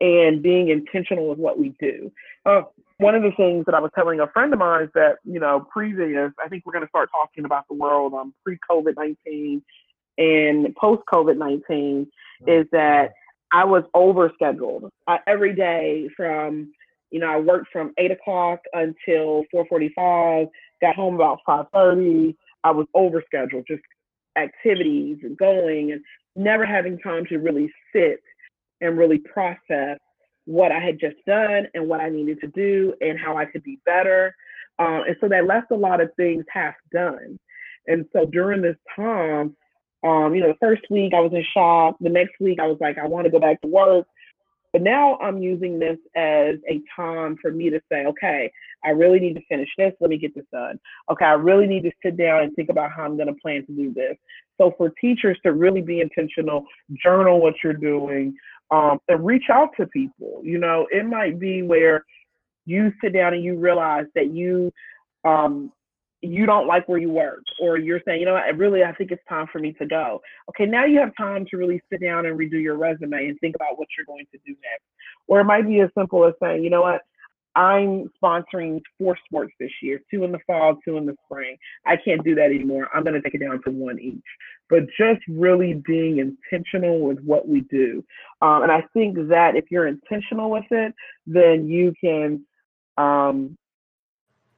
[0.00, 2.12] and being intentional with what we do.
[2.44, 2.62] Uh,
[2.98, 5.40] one of the things that I was telling a friend of mine is that, you
[5.40, 8.94] know, previous, I think we're going to start talking about the world um, pre COVID
[8.96, 9.62] 19
[10.18, 12.06] and post COVID 19,
[12.46, 13.12] is that
[13.52, 16.72] I was overscheduled uh, every day from,
[17.10, 20.48] you know, I worked from 8 o'clock until 4.45,
[20.80, 22.34] got home about 5.30.
[22.64, 23.82] I was overscheduled, just
[24.36, 26.00] activities and going and
[26.34, 28.20] never having time to really sit
[28.80, 29.98] and really process
[30.44, 33.62] what I had just done and what I needed to do and how I could
[33.62, 34.34] be better.
[34.78, 37.38] Um, and so that left a lot of things half done.
[37.86, 39.56] And so during this time,
[40.06, 41.96] um, you know, the first week I was in shock.
[42.00, 44.06] The next week I was like, I want to go back to work.
[44.72, 48.52] But now I'm using this as a time for me to say, okay,
[48.84, 49.94] I really need to finish this.
[50.00, 50.78] Let me get this done.
[51.10, 53.64] Okay, I really need to sit down and think about how I'm going to plan
[53.66, 54.16] to do this.
[54.58, 56.66] So for teachers to really be intentional,
[57.02, 58.36] journal what you're doing,
[58.70, 60.40] um, and reach out to people.
[60.44, 62.04] You know, it might be where
[62.64, 64.72] you sit down and you realize that you
[65.24, 65.72] um,
[66.22, 69.10] you don't like where you work, or you're saying, you know, what, really, I think
[69.10, 70.20] it's time for me to go.
[70.50, 73.54] Okay, now you have time to really sit down and redo your resume and think
[73.54, 74.84] about what you're going to do next.
[75.28, 77.02] Or it might be as simple as saying, you know what,
[77.56, 81.56] I'm sponsoring four sports this year, two in the fall, two in the spring.
[81.86, 82.88] I can't do that anymore.
[82.94, 84.22] I'm going to take it down to one each.
[84.68, 88.04] But just really being intentional with what we do.
[88.42, 90.94] Um, and I think that if you're intentional with it,
[91.26, 92.44] then you can
[92.98, 93.56] um,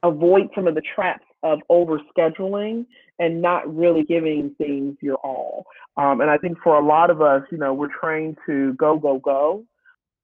[0.03, 2.85] avoid some of the traps of overscheduling
[3.19, 5.65] and not really giving things your all.
[5.97, 8.97] Um, and I think for a lot of us, you know, we're trained to go,
[8.97, 9.65] go, go.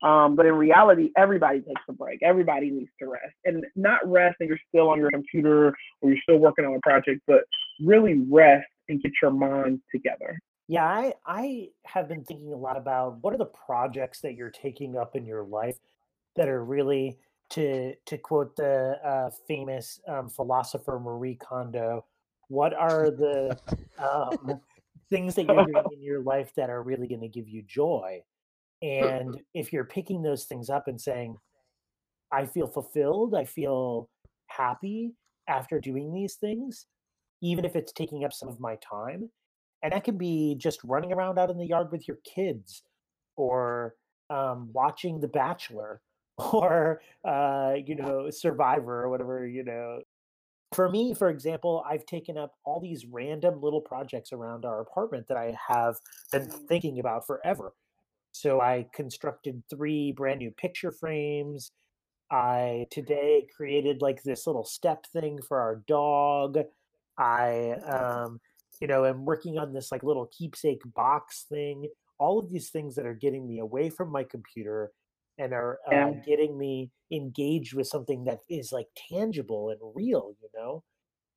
[0.04, 2.22] Um, but in reality, everybody takes a break.
[2.22, 6.20] Everybody needs to rest, and not rest and you're still on your computer or you're
[6.24, 7.42] still working on a project, but
[7.82, 10.38] really rest and get your mind together.
[10.68, 14.52] Yeah, I I have been thinking a lot about what are the projects that you're
[14.52, 15.78] taking up in your life
[16.36, 17.18] that are really
[17.52, 22.06] to to quote the uh, famous um, philosopher Marie Kondo.
[22.48, 23.58] What are the
[23.98, 24.62] um,
[25.10, 28.22] things that you're doing in your life that are really going to give you joy.
[28.82, 31.38] And if you're picking those things up and saying,
[32.32, 34.10] I feel fulfilled, I feel
[34.48, 35.14] happy
[35.48, 36.88] after doing these things,
[37.42, 39.30] even if it's taking up some of my time.
[39.84, 42.84] And that can be just running around out in the yard with your kids
[43.38, 43.96] or
[44.30, 46.02] um, watching The Bachelor
[46.54, 50.02] or, uh, you know, Survivor or whatever, you know.
[50.74, 55.28] For me, for example, I've taken up all these random little projects around our apartment
[55.30, 55.96] that I have
[56.32, 57.74] been thinking about forever.
[58.34, 61.72] So I constructed three brand new picture frames.
[62.30, 66.58] I today created like this little step thing for our dog.
[67.18, 68.42] I, um,
[68.82, 71.88] you know, am working on this like little keepsake box thing.
[72.18, 74.92] All of these things that are getting me away from my computer
[75.38, 76.12] and are uh, Yeah.
[76.26, 80.84] getting me engaged with something that is like tangible and real, you know?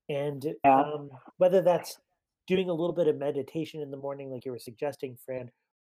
[0.08, 0.80] And Yeah.
[0.82, 1.98] um, whether that's
[2.46, 5.50] doing a little bit of meditation in the morning, like you were suggesting, Fran,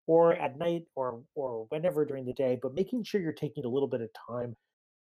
[0.07, 3.69] or at night or or whenever during the day, but making sure you're taking a
[3.69, 4.55] little bit of time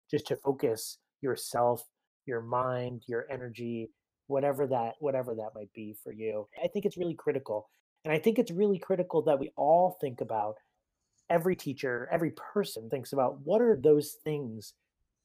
[0.10, 1.84] just to focus yourself,
[2.26, 3.92] your mind, your energy,
[4.28, 6.48] whatever that whatever that might be for you.
[6.64, 7.70] I think it's really critical.
[8.06, 10.56] And I think it's really critical that we all think about
[11.34, 14.74] every teacher, every person thinks about what are those things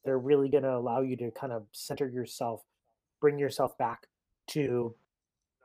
[0.05, 2.63] that are really going to allow you to kind of center yourself,
[3.21, 4.07] bring yourself back
[4.49, 4.95] to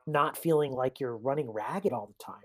[0.06, 2.44] not feeling like you're running ragged all the time,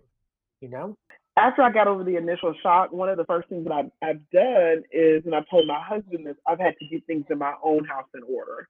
[0.62, 0.98] you know?
[1.36, 4.30] After I got over the initial shock, one of the first things that I've, I've
[4.30, 7.54] done is, and I've told my husband this, I've had to get things in my
[7.64, 8.68] own house in order.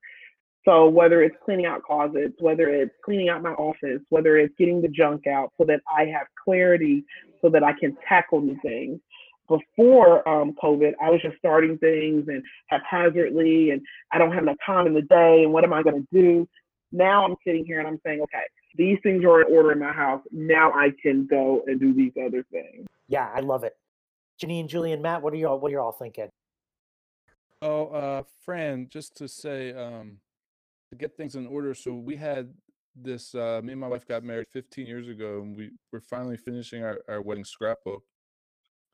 [0.65, 4.81] So whether it's cleaning out closets, whether it's cleaning out my office, whether it's getting
[4.81, 7.05] the junk out so that I have clarity
[7.41, 8.99] so that I can tackle new things.
[9.49, 13.81] Before um, COVID, I was just starting things and haphazardly, and
[14.11, 16.47] I don't have enough time in the day, and what am I going to do?
[16.91, 18.43] Now I'm sitting here and I'm saying, okay,
[18.75, 20.21] these things are in order in my house.
[20.31, 22.87] Now I can go and do these other things.
[23.07, 23.73] Yeah, I love it.
[24.41, 26.29] Janine, Julian, Matt, what are you all what are you all thinking?
[27.61, 30.17] Oh, uh, Fran, just to say, um,
[30.91, 31.73] to get things in order.
[31.73, 32.53] So we had
[32.95, 33.35] this.
[33.35, 36.83] Uh, me and my wife got married 15 years ago, and we we're finally finishing
[36.83, 38.03] our, our wedding scrapbook.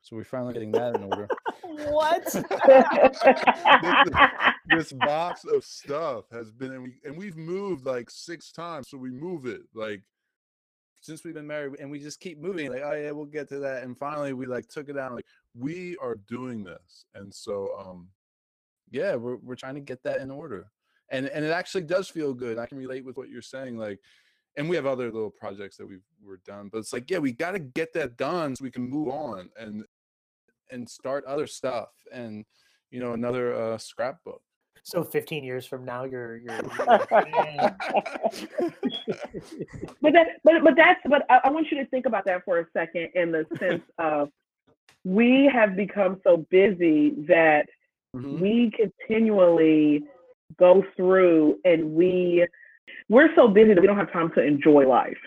[0.06, 1.26] So we're finally getting that in order.
[1.90, 2.22] What?
[4.68, 8.88] this box of stuff has been, and, we, and we've moved like six times.
[8.88, 10.02] So we move it like
[11.00, 12.70] since we've been married, and we just keep moving.
[12.70, 13.82] Like, oh yeah, we'll get to that.
[13.82, 15.12] And finally, we like took it out.
[15.12, 15.26] Like,
[15.58, 18.06] we are doing this, and so um,
[18.92, 20.70] yeah, we're we're trying to get that in order,
[21.10, 22.58] and and it actually does feel good.
[22.58, 23.98] I can relate with what you're saying, like.
[24.58, 27.30] And we have other little projects that we've we're done, but it's like, yeah, we
[27.30, 29.84] got to get that done so we can move on and
[30.70, 32.44] and start other stuff and
[32.90, 34.40] you know another uh, scrapbook.
[34.82, 36.60] So 15 years from now, you're you're.
[40.00, 42.58] but that but but that's but I, I want you to think about that for
[42.60, 44.30] a second in the sense of
[45.04, 47.66] we have become so busy that
[48.14, 48.40] Mhm.
[48.40, 50.02] we continually
[50.58, 52.46] go through and we
[53.10, 55.18] we're so busy that we don't have time to enjoy life.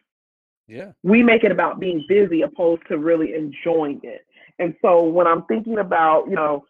[0.68, 0.92] Yeah.
[1.04, 4.26] we make it about being busy opposed to really enjoying it.
[4.60, 6.66] And so when I'm thinking about, you know,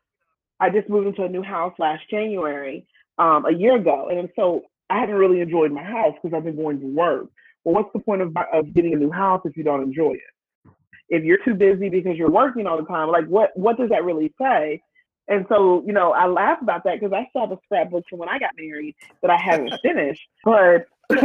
[0.59, 2.85] I just moved into a new house last January,
[3.17, 6.55] um, a year ago, and so I haven't really enjoyed my house because I've been
[6.55, 7.27] going to work.
[7.63, 10.71] Well, what's the point of, of getting a new house if you don't enjoy it?
[11.09, 14.03] If you're too busy because you're working all the time, like what what does that
[14.03, 14.81] really say?
[15.27, 18.19] And so, you know, I laugh about that because I still have a scrapbook from
[18.19, 20.27] when I got married that I haven't finished.
[20.43, 20.87] But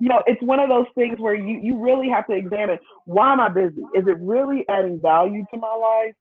[0.00, 3.32] you know, it's one of those things where you you really have to examine why
[3.32, 3.82] am I busy?
[3.94, 6.14] Is it really adding value to my life?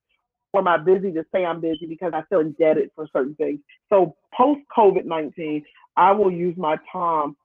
[0.53, 3.59] Or am I busy to say I'm busy because I feel indebted for certain things?
[3.89, 5.65] So post COVID 19,
[5.97, 7.35] I will use my time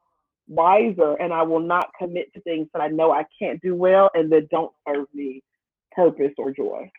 [0.47, 4.11] wiser and I will not commit to things that I know I can't do well
[4.15, 5.43] and that don't serve me
[5.93, 6.91] purpose or joy.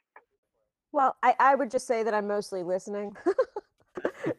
[0.92, 3.16] Well, I, I would just say that I'm mostly listening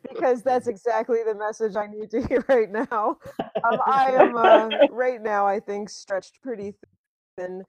[0.09, 3.19] because that's exactly the message I need to hear right now.
[3.65, 6.75] Um, I am uh, right now, I think, stretched pretty
[7.37, 7.65] thin.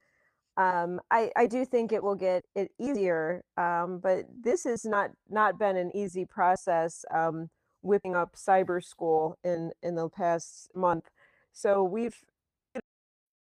[0.56, 5.10] Um, I, I do think it will get it easier, um, but this has not
[5.30, 7.04] not been an easy process.
[7.12, 7.48] Um,
[7.84, 11.08] whipping up cyber school in in the past month,
[11.52, 12.16] so we've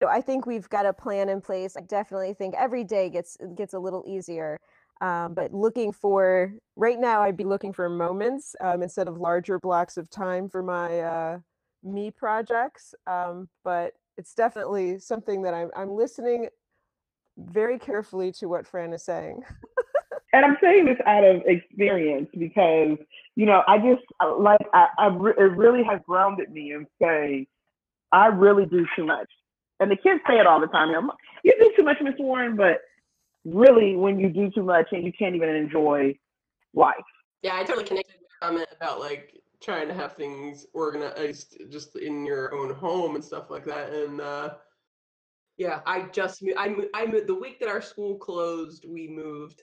[0.02, 1.78] so I think we've got a plan in place.
[1.78, 4.60] I definitely think every day gets gets a little easier.
[5.02, 9.60] Um, but looking for right now, I'd be looking for moments um, instead of larger
[9.60, 11.40] blocks of time for my uh,
[11.84, 12.94] me projects.
[13.08, 16.48] Um, but it's definitely something that I'm I'm listening
[17.38, 19.42] very carefully to what Fran is saying.
[20.34, 22.98] and I'm saying this out of experience because
[23.36, 27.48] you know I just uh, like I, I it really has grounded me and say
[28.12, 29.30] I really do too much,
[29.80, 30.94] And the kids say it all the time.
[30.94, 31.10] I'm,
[31.44, 32.82] you do too much, Miss Warren, but
[33.46, 36.16] really, when you do too much and you can't even enjoy
[36.74, 36.96] life.
[37.42, 41.96] Yeah, I totally connected with the comment about like trying to have things organized just
[41.96, 43.94] in your own home and stuff like that.
[43.94, 44.56] And uh,
[45.58, 46.44] yeah, I just.
[46.58, 48.86] I I moved the week that our school closed.
[48.88, 49.62] We moved,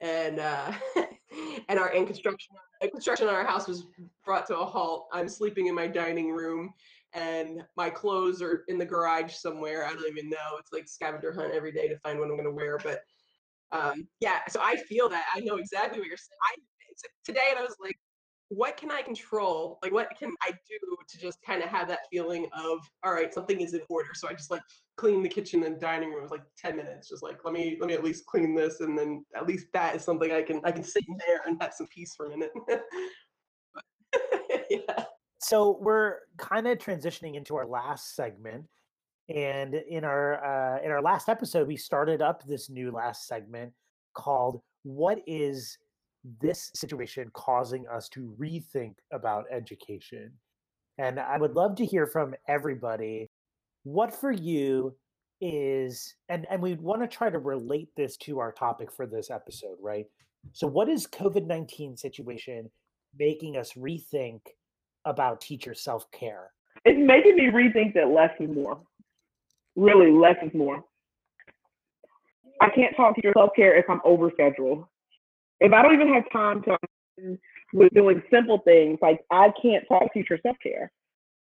[0.00, 0.72] and uh,
[1.68, 2.56] and our in construction
[2.88, 3.86] construction on our house was
[4.24, 5.08] brought to a halt.
[5.12, 6.72] I'm sleeping in my dining room,
[7.12, 9.86] and my clothes are in the garage somewhere.
[9.86, 10.58] I don't even know.
[10.58, 12.78] It's like scavenger hunt every day to find what I'm going to wear.
[12.78, 13.00] But
[13.72, 15.24] um, yeah, so I feel that.
[15.34, 16.38] I know exactly what you're saying.
[16.48, 16.62] I
[17.24, 17.96] today, and I was like,
[18.48, 19.78] what can I control?
[19.82, 23.32] Like, what can I do to just kind of have that feeling of, all right,
[23.32, 24.10] something is in order.
[24.12, 24.60] So I just like
[24.96, 26.18] clean the kitchen and dining room.
[26.18, 27.08] It was like 10 minutes.
[27.08, 28.80] Just like, let me, let me at least clean this.
[28.80, 31.62] And then at least that is something I can, I can sit in there and
[31.62, 32.50] have some peace for a minute.
[34.70, 35.04] yeah.
[35.40, 38.66] So we're kind of transitioning into our last segment.
[39.34, 43.72] And in our, uh, in our last episode, we started up this new last segment
[44.14, 45.78] called what is
[46.42, 50.32] this situation causing us to rethink about education.
[50.98, 53.30] And I would love to hear from everybody
[53.84, 54.94] what for you
[55.40, 59.30] is and and we want to try to relate this to our topic for this
[59.30, 60.04] episode, right?
[60.52, 62.70] So what is COVID-19 situation
[63.18, 64.40] making us rethink
[65.04, 66.50] about teacher self-care?
[66.84, 68.80] It's making me rethink that less is more.
[69.76, 70.82] Really, less is more.
[72.60, 74.86] I can't talk teacher self-care if I'm overscheduled
[75.60, 76.76] if I don't even have time to
[77.72, 80.90] with doing simple things, like I can't talk to teacher self care.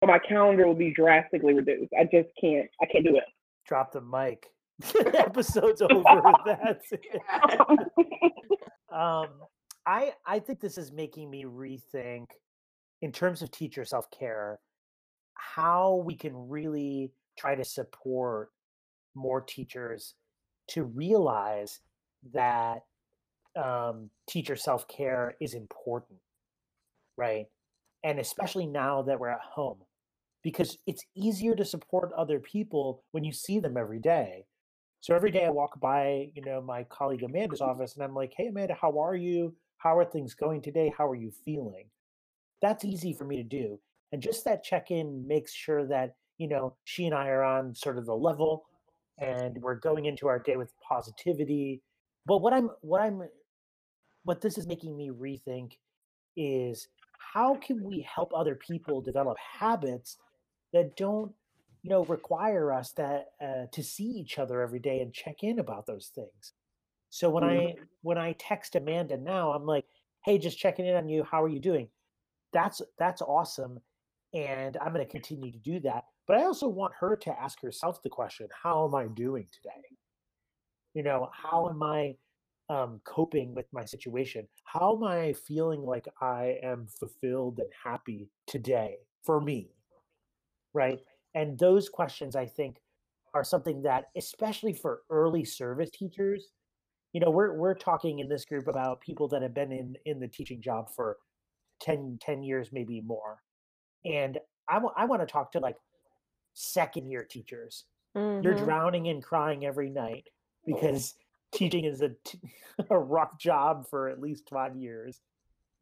[0.02, 1.92] So my calendar will be drastically reduced.
[1.98, 2.68] I just can't.
[2.82, 3.24] I can't do it.
[3.68, 4.48] Drop the mic.
[5.14, 6.04] Episode's over.
[6.46, 7.22] That's it.
[8.92, 9.28] um,
[9.86, 12.28] I I think this is making me rethink,
[13.06, 14.60] in terms of teacher self care,
[15.36, 18.50] how we can really try to support
[19.14, 20.16] more teachers
[20.70, 21.82] to realize
[22.34, 22.80] that
[23.64, 26.18] um, teacher self care is important,
[27.16, 27.46] right?
[28.04, 29.78] And especially now that we're at home,
[30.42, 34.46] because it's easier to support other people when you see them every day.
[35.02, 38.34] So every day I walk by, you know, my colleague Amanda's office, and I'm like,
[38.36, 39.56] "Hey, Amanda, how are you?
[39.78, 40.92] How are things going today?
[40.98, 41.86] How are you feeling?"
[42.62, 43.80] That's easy for me to do,
[44.12, 47.98] and just that check-in makes sure that you know she and I are on sort
[47.98, 48.66] of the level,
[49.20, 51.82] and we're going into our day with positivity.
[52.26, 53.24] But what I'm what I'm
[54.24, 55.74] what this is making me rethink
[56.36, 56.88] is
[57.18, 60.18] how can we help other people develop habits
[60.74, 61.32] that don't
[61.84, 65.60] you know require us that uh, to see each other every day and check in
[65.60, 66.54] about those things
[67.10, 67.68] so when mm-hmm.
[67.68, 69.86] i when i text amanda now i'm like
[70.26, 71.88] hey just checking in on you how are you doing
[72.54, 73.80] that's that's awesome
[74.34, 77.62] and i'm going to continue to do that but i also want her to ask
[77.62, 79.82] herself the question how am i doing today
[80.94, 82.16] you know how am i
[82.70, 84.48] um, coping with my situation?
[84.64, 89.70] How am I feeling like I am fulfilled and happy today for me?
[90.74, 91.00] Right.
[91.34, 92.78] And those questions, I think,
[93.34, 96.52] are something that, especially for early service teachers,
[97.14, 100.20] you know, we're, we're talking in this group about people that have been in, in
[100.20, 101.18] the teaching job for
[101.82, 103.42] 10, 10 years, maybe more.
[104.06, 104.38] And
[104.70, 105.76] I, w- I want to talk to like
[106.54, 107.86] second year teachers.
[108.16, 108.44] Mm-hmm.
[108.44, 110.30] You're drowning and crying every night
[110.66, 111.16] because
[111.54, 112.40] teaching is a, t-
[112.90, 115.22] a rough job for at least five years.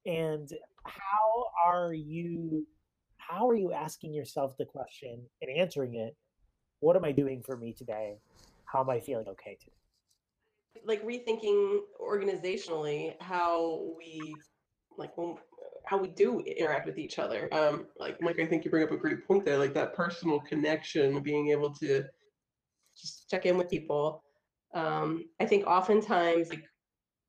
[0.05, 0.49] And
[0.85, 2.67] how are you?
[3.17, 6.15] How are you asking yourself the question and answering it?
[6.81, 8.17] What am I doing for me today?
[8.65, 9.71] How am I feeling okay today?
[10.85, 14.35] Like rethinking organizationally how we
[14.97, 15.37] like when
[15.85, 17.53] how we do interact with each other.
[17.53, 20.39] Um, like Mike, I think you bring up a great point there, like that personal
[20.39, 22.03] connection, being able to
[22.95, 24.23] just check in with people
[24.73, 26.63] um, I think oftentimes like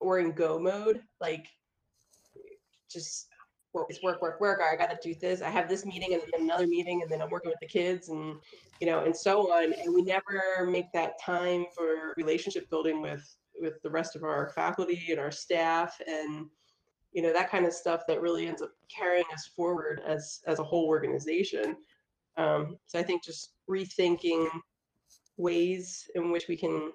[0.00, 1.46] we're in go mode, like
[2.90, 3.28] just
[3.72, 4.60] work, work, work, work.
[4.62, 5.42] I got to do this.
[5.42, 8.08] I have this meeting and then another meeting, and then I'm working with the kids,
[8.08, 8.36] and
[8.80, 9.72] you know, and so on.
[9.72, 13.24] And we never make that time for relationship building with
[13.60, 16.46] with the rest of our faculty and our staff, and
[17.14, 20.58] you know, that kind of stuff that really ends up carrying us forward as as
[20.58, 21.76] a whole organization.
[22.36, 24.48] Um, so I think just rethinking
[25.36, 26.92] ways in which we can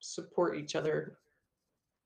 [0.00, 1.18] support each other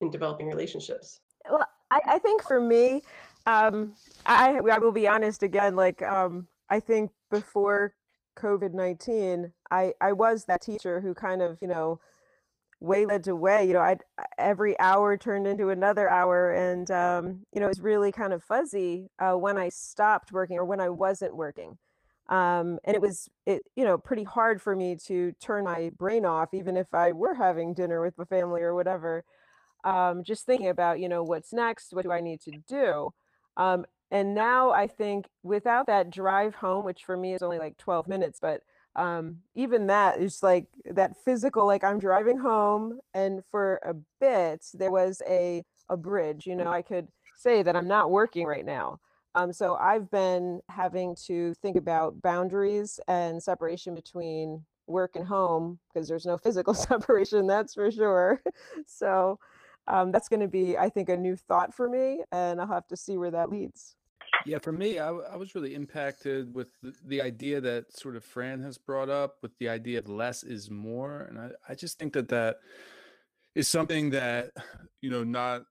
[0.00, 1.20] in developing relationships?
[1.48, 3.02] Well, I, I think for me,
[3.46, 3.94] um,
[4.26, 7.94] I, I will be honest again, like, um, I think before
[8.36, 12.00] COVID 19, I, I was that teacher who kind of, you know,
[12.86, 13.96] way led to way, you know, I
[14.38, 16.52] every hour turned into another hour.
[16.52, 20.58] And, um, you know, it was really kind of fuzzy uh, when I stopped working
[20.58, 21.78] or when I wasn't working.
[22.28, 26.24] Um, and it was, it, you know, pretty hard for me to turn my brain
[26.24, 29.24] off, even if I were having dinner with the family or whatever.
[29.84, 31.92] Um, just thinking about, you know, what's next?
[31.92, 33.10] What do I need to do?
[33.56, 37.76] Um, and now I think without that drive home, which for me is only like
[37.76, 38.62] 12 minutes, but
[38.96, 44.64] um, even that is like that physical, like I'm driving home and for a bit
[44.74, 48.64] there was a, a bridge, you know, I could say that I'm not working right
[48.64, 48.98] now.
[49.34, 55.78] Um, so I've been having to think about boundaries and separation between work and home
[55.92, 58.42] because there's no physical separation, that's for sure.
[58.86, 59.38] so
[59.88, 62.88] um, that's going to be, I think, a new thought for me, and I'll have
[62.88, 63.94] to see where that leads.
[64.44, 68.24] Yeah, for me, I, I was really impacted with the, the, idea that sort of
[68.24, 71.22] Fran has brought up with the idea of less is more.
[71.22, 72.58] And I, I just think that that
[73.56, 74.50] is something that,
[75.00, 75.62] you know, not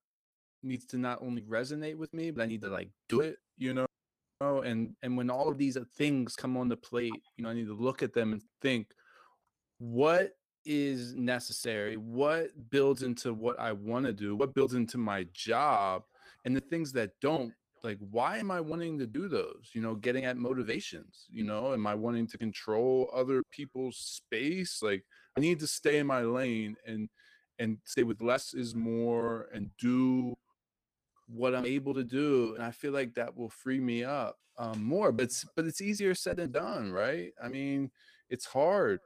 [0.62, 3.74] needs to not only resonate with me, but I need to like do it, you
[3.74, 3.86] know?
[4.42, 7.50] Oh, and, and when all of these uh, things come on the plate, you know,
[7.50, 8.88] I need to look at them and think,
[9.78, 10.34] what
[10.66, 11.96] is necessary?
[11.96, 14.36] What builds into what I want to do?
[14.36, 16.04] What builds into my job?
[16.44, 17.54] And the things that don't,
[17.86, 19.70] like, why am I wanting to do those?
[19.74, 24.82] You know, getting at motivations, you know, am I wanting to control other people's space?
[24.82, 25.04] Like,
[25.38, 27.08] I need to stay in my lane and,
[27.60, 30.36] and stay with less is more and do
[31.28, 32.56] what I'm able to do.
[32.56, 35.82] And I feel like that will free me up um, more, but it's, but it's
[35.82, 37.32] easier said than done, right?
[37.42, 37.92] I mean,
[38.30, 39.00] it's hard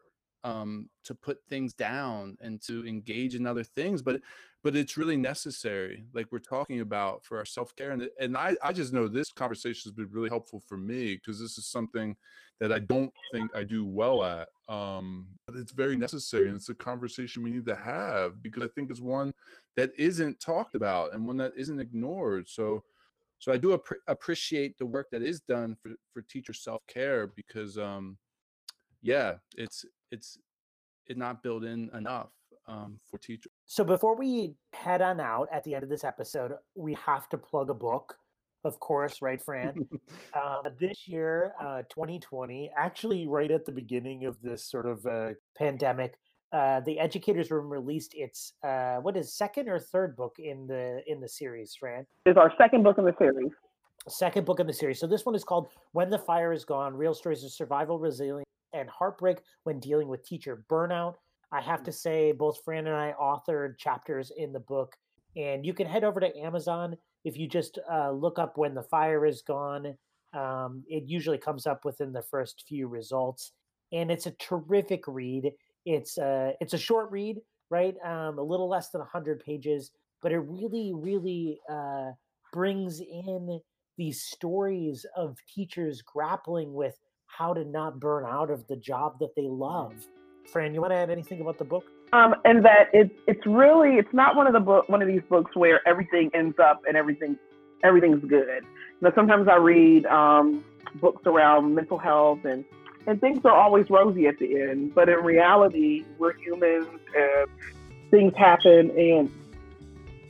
[0.43, 4.21] um, to put things down and to engage in other things but
[4.63, 8.73] but it's really necessary like we're talking about for our self-care and, and I, I
[8.73, 12.15] just know this conversation has been really helpful for me because this is something
[12.59, 16.69] that i don't think i do well at um, but it's very necessary and it's
[16.69, 19.33] a conversation we need to have because i think it's one
[19.75, 22.83] that isn't talked about and one that isn't ignored so
[23.39, 27.77] so i do ap- appreciate the work that is done for, for teacher self-care because
[27.77, 28.17] um
[29.01, 30.37] yeah it's it's
[31.07, 32.29] it's not built in enough
[32.67, 33.51] um, for teachers.
[33.65, 37.37] So before we head on out at the end of this episode, we have to
[37.37, 38.15] plug a book,
[38.63, 39.87] of course, right, Fran?
[40.33, 45.29] uh, this year, uh, 2020, actually, right at the beginning of this sort of uh,
[45.57, 46.15] pandemic,
[46.51, 51.01] uh, the Educators Room released its uh, what is second or third book in the
[51.07, 52.05] in the series, Fran?
[52.25, 53.51] It's our second book in the series.
[54.07, 54.99] Second book in the series.
[54.99, 58.47] So this one is called "When the Fire Is Gone: Real Stories of Survival, Resilience,
[58.73, 61.15] and heartbreak when dealing with teacher burnout.
[61.51, 64.95] I have to say, both Fran and I authored chapters in the book,
[65.35, 66.95] and you can head over to Amazon
[67.25, 69.95] if you just uh, look up when the fire is gone.
[70.33, 73.53] Um, it usually comes up within the first few results,
[73.91, 75.51] and it's a terrific read.
[75.85, 77.37] It's a uh, it's a short read,
[77.71, 77.95] right?
[78.05, 79.91] Um, a little less than hundred pages,
[80.21, 82.11] but it really, really uh,
[82.53, 83.59] brings in
[83.97, 86.95] these stories of teachers grappling with
[87.37, 89.93] how to not burn out of the job that they love.
[90.51, 91.85] Fran, you want to add anything about the book?
[92.11, 95.21] Um, and that it's it's really it's not one of the book one of these
[95.29, 97.37] books where everything ends up and everything
[97.83, 98.63] everything's good.
[98.63, 100.65] You know, sometimes I read um,
[100.95, 102.65] books around mental health and
[103.05, 107.47] and things are always rosy at the end, but in reality, we're humans and
[108.11, 109.31] things happen and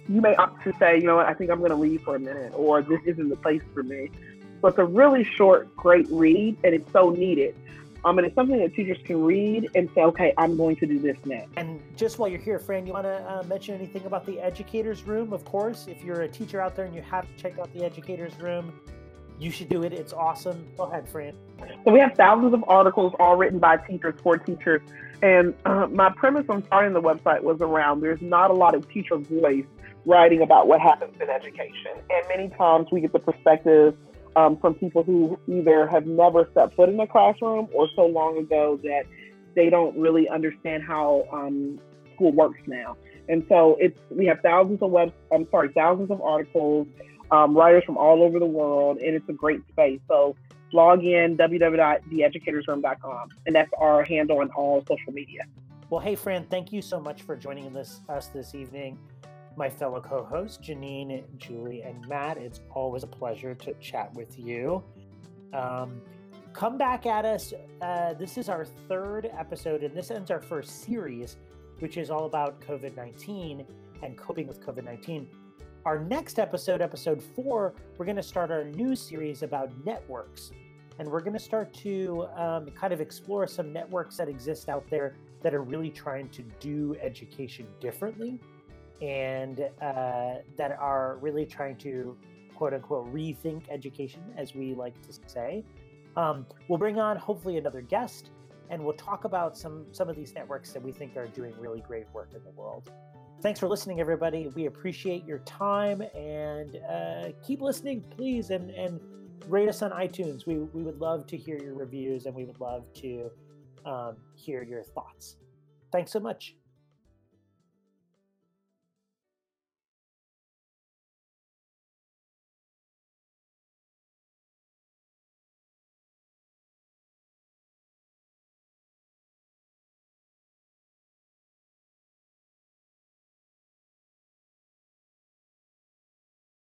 [0.09, 2.15] you may opt to say, you know what, I think I'm going to leave for
[2.15, 4.09] a minute, or this isn't the place for me.
[4.61, 7.55] So it's a really short, great read, and it's so needed.
[8.05, 10.99] Um, and it's something that teachers can read and say, okay, I'm going to do
[10.99, 11.49] this next.
[11.57, 15.03] And just while you're here, Fran, you want to uh, mention anything about the Educators
[15.03, 15.33] Room?
[15.33, 18.33] Of course, if you're a teacher out there and you haven't checked out the Educators
[18.39, 18.79] Room,
[19.37, 19.93] you should do it.
[19.93, 20.65] It's awesome.
[20.77, 21.33] Go ahead, Fran.
[21.85, 24.81] So we have thousands of articles all written by teachers for teachers.
[25.21, 28.89] And uh, my premise on starting the website was around there's not a lot of
[28.89, 29.65] teacher voice
[30.05, 31.91] writing about what happens in education.
[32.09, 33.95] And many times we get the perspective
[34.35, 38.37] um, from people who either have never set foot in a classroom or so long
[38.37, 39.03] ago that
[39.55, 41.79] they don't really understand how um,
[42.15, 42.95] school works now.
[43.27, 46.87] And so it's we have thousands of web I'm sorry thousands of articles,
[47.31, 49.99] um, writers from all over the world, and it's a great space.
[50.07, 50.35] So
[50.73, 55.43] log in www.theeducatorsroom.com, and that's our handle on all social media.
[55.89, 58.01] Well, hey Fran, thank you so much for joining us
[58.33, 58.97] this evening
[59.59, 62.37] my fellow co hosts, Janine, Julie, and Matt.
[62.37, 64.81] It's always a pleasure to chat with you.
[65.53, 66.01] Um,
[66.53, 67.53] come back at us.
[67.81, 71.35] Uh, this is our third episode, and this ends our first series,
[71.79, 73.65] which is all about COVID 19
[74.01, 75.27] and coping with COVID 19.
[75.85, 80.51] Our next episode, episode four, we're going to start our new series about networks.
[80.99, 84.85] And we're going to start to um, kind of explore some networks that exist out
[84.89, 88.39] there that are really trying to do education differently
[89.01, 92.17] and uh, that are really trying to
[92.55, 95.63] quote unquote rethink education, as we like to say.
[96.17, 98.31] Um, we'll bring on hopefully another guest,
[98.69, 101.81] and we'll talk about some some of these networks that we think are doing really
[101.81, 102.91] great work in the world.
[103.41, 104.51] Thanks for listening, everybody.
[104.53, 108.99] We appreciate your time and uh, keep listening, please, and and
[109.47, 110.45] rate us on iTunes.
[110.45, 113.31] We we would love to hear your reviews, and we would love to
[113.85, 115.37] um, hear your thoughts.
[115.91, 116.55] Thanks so much.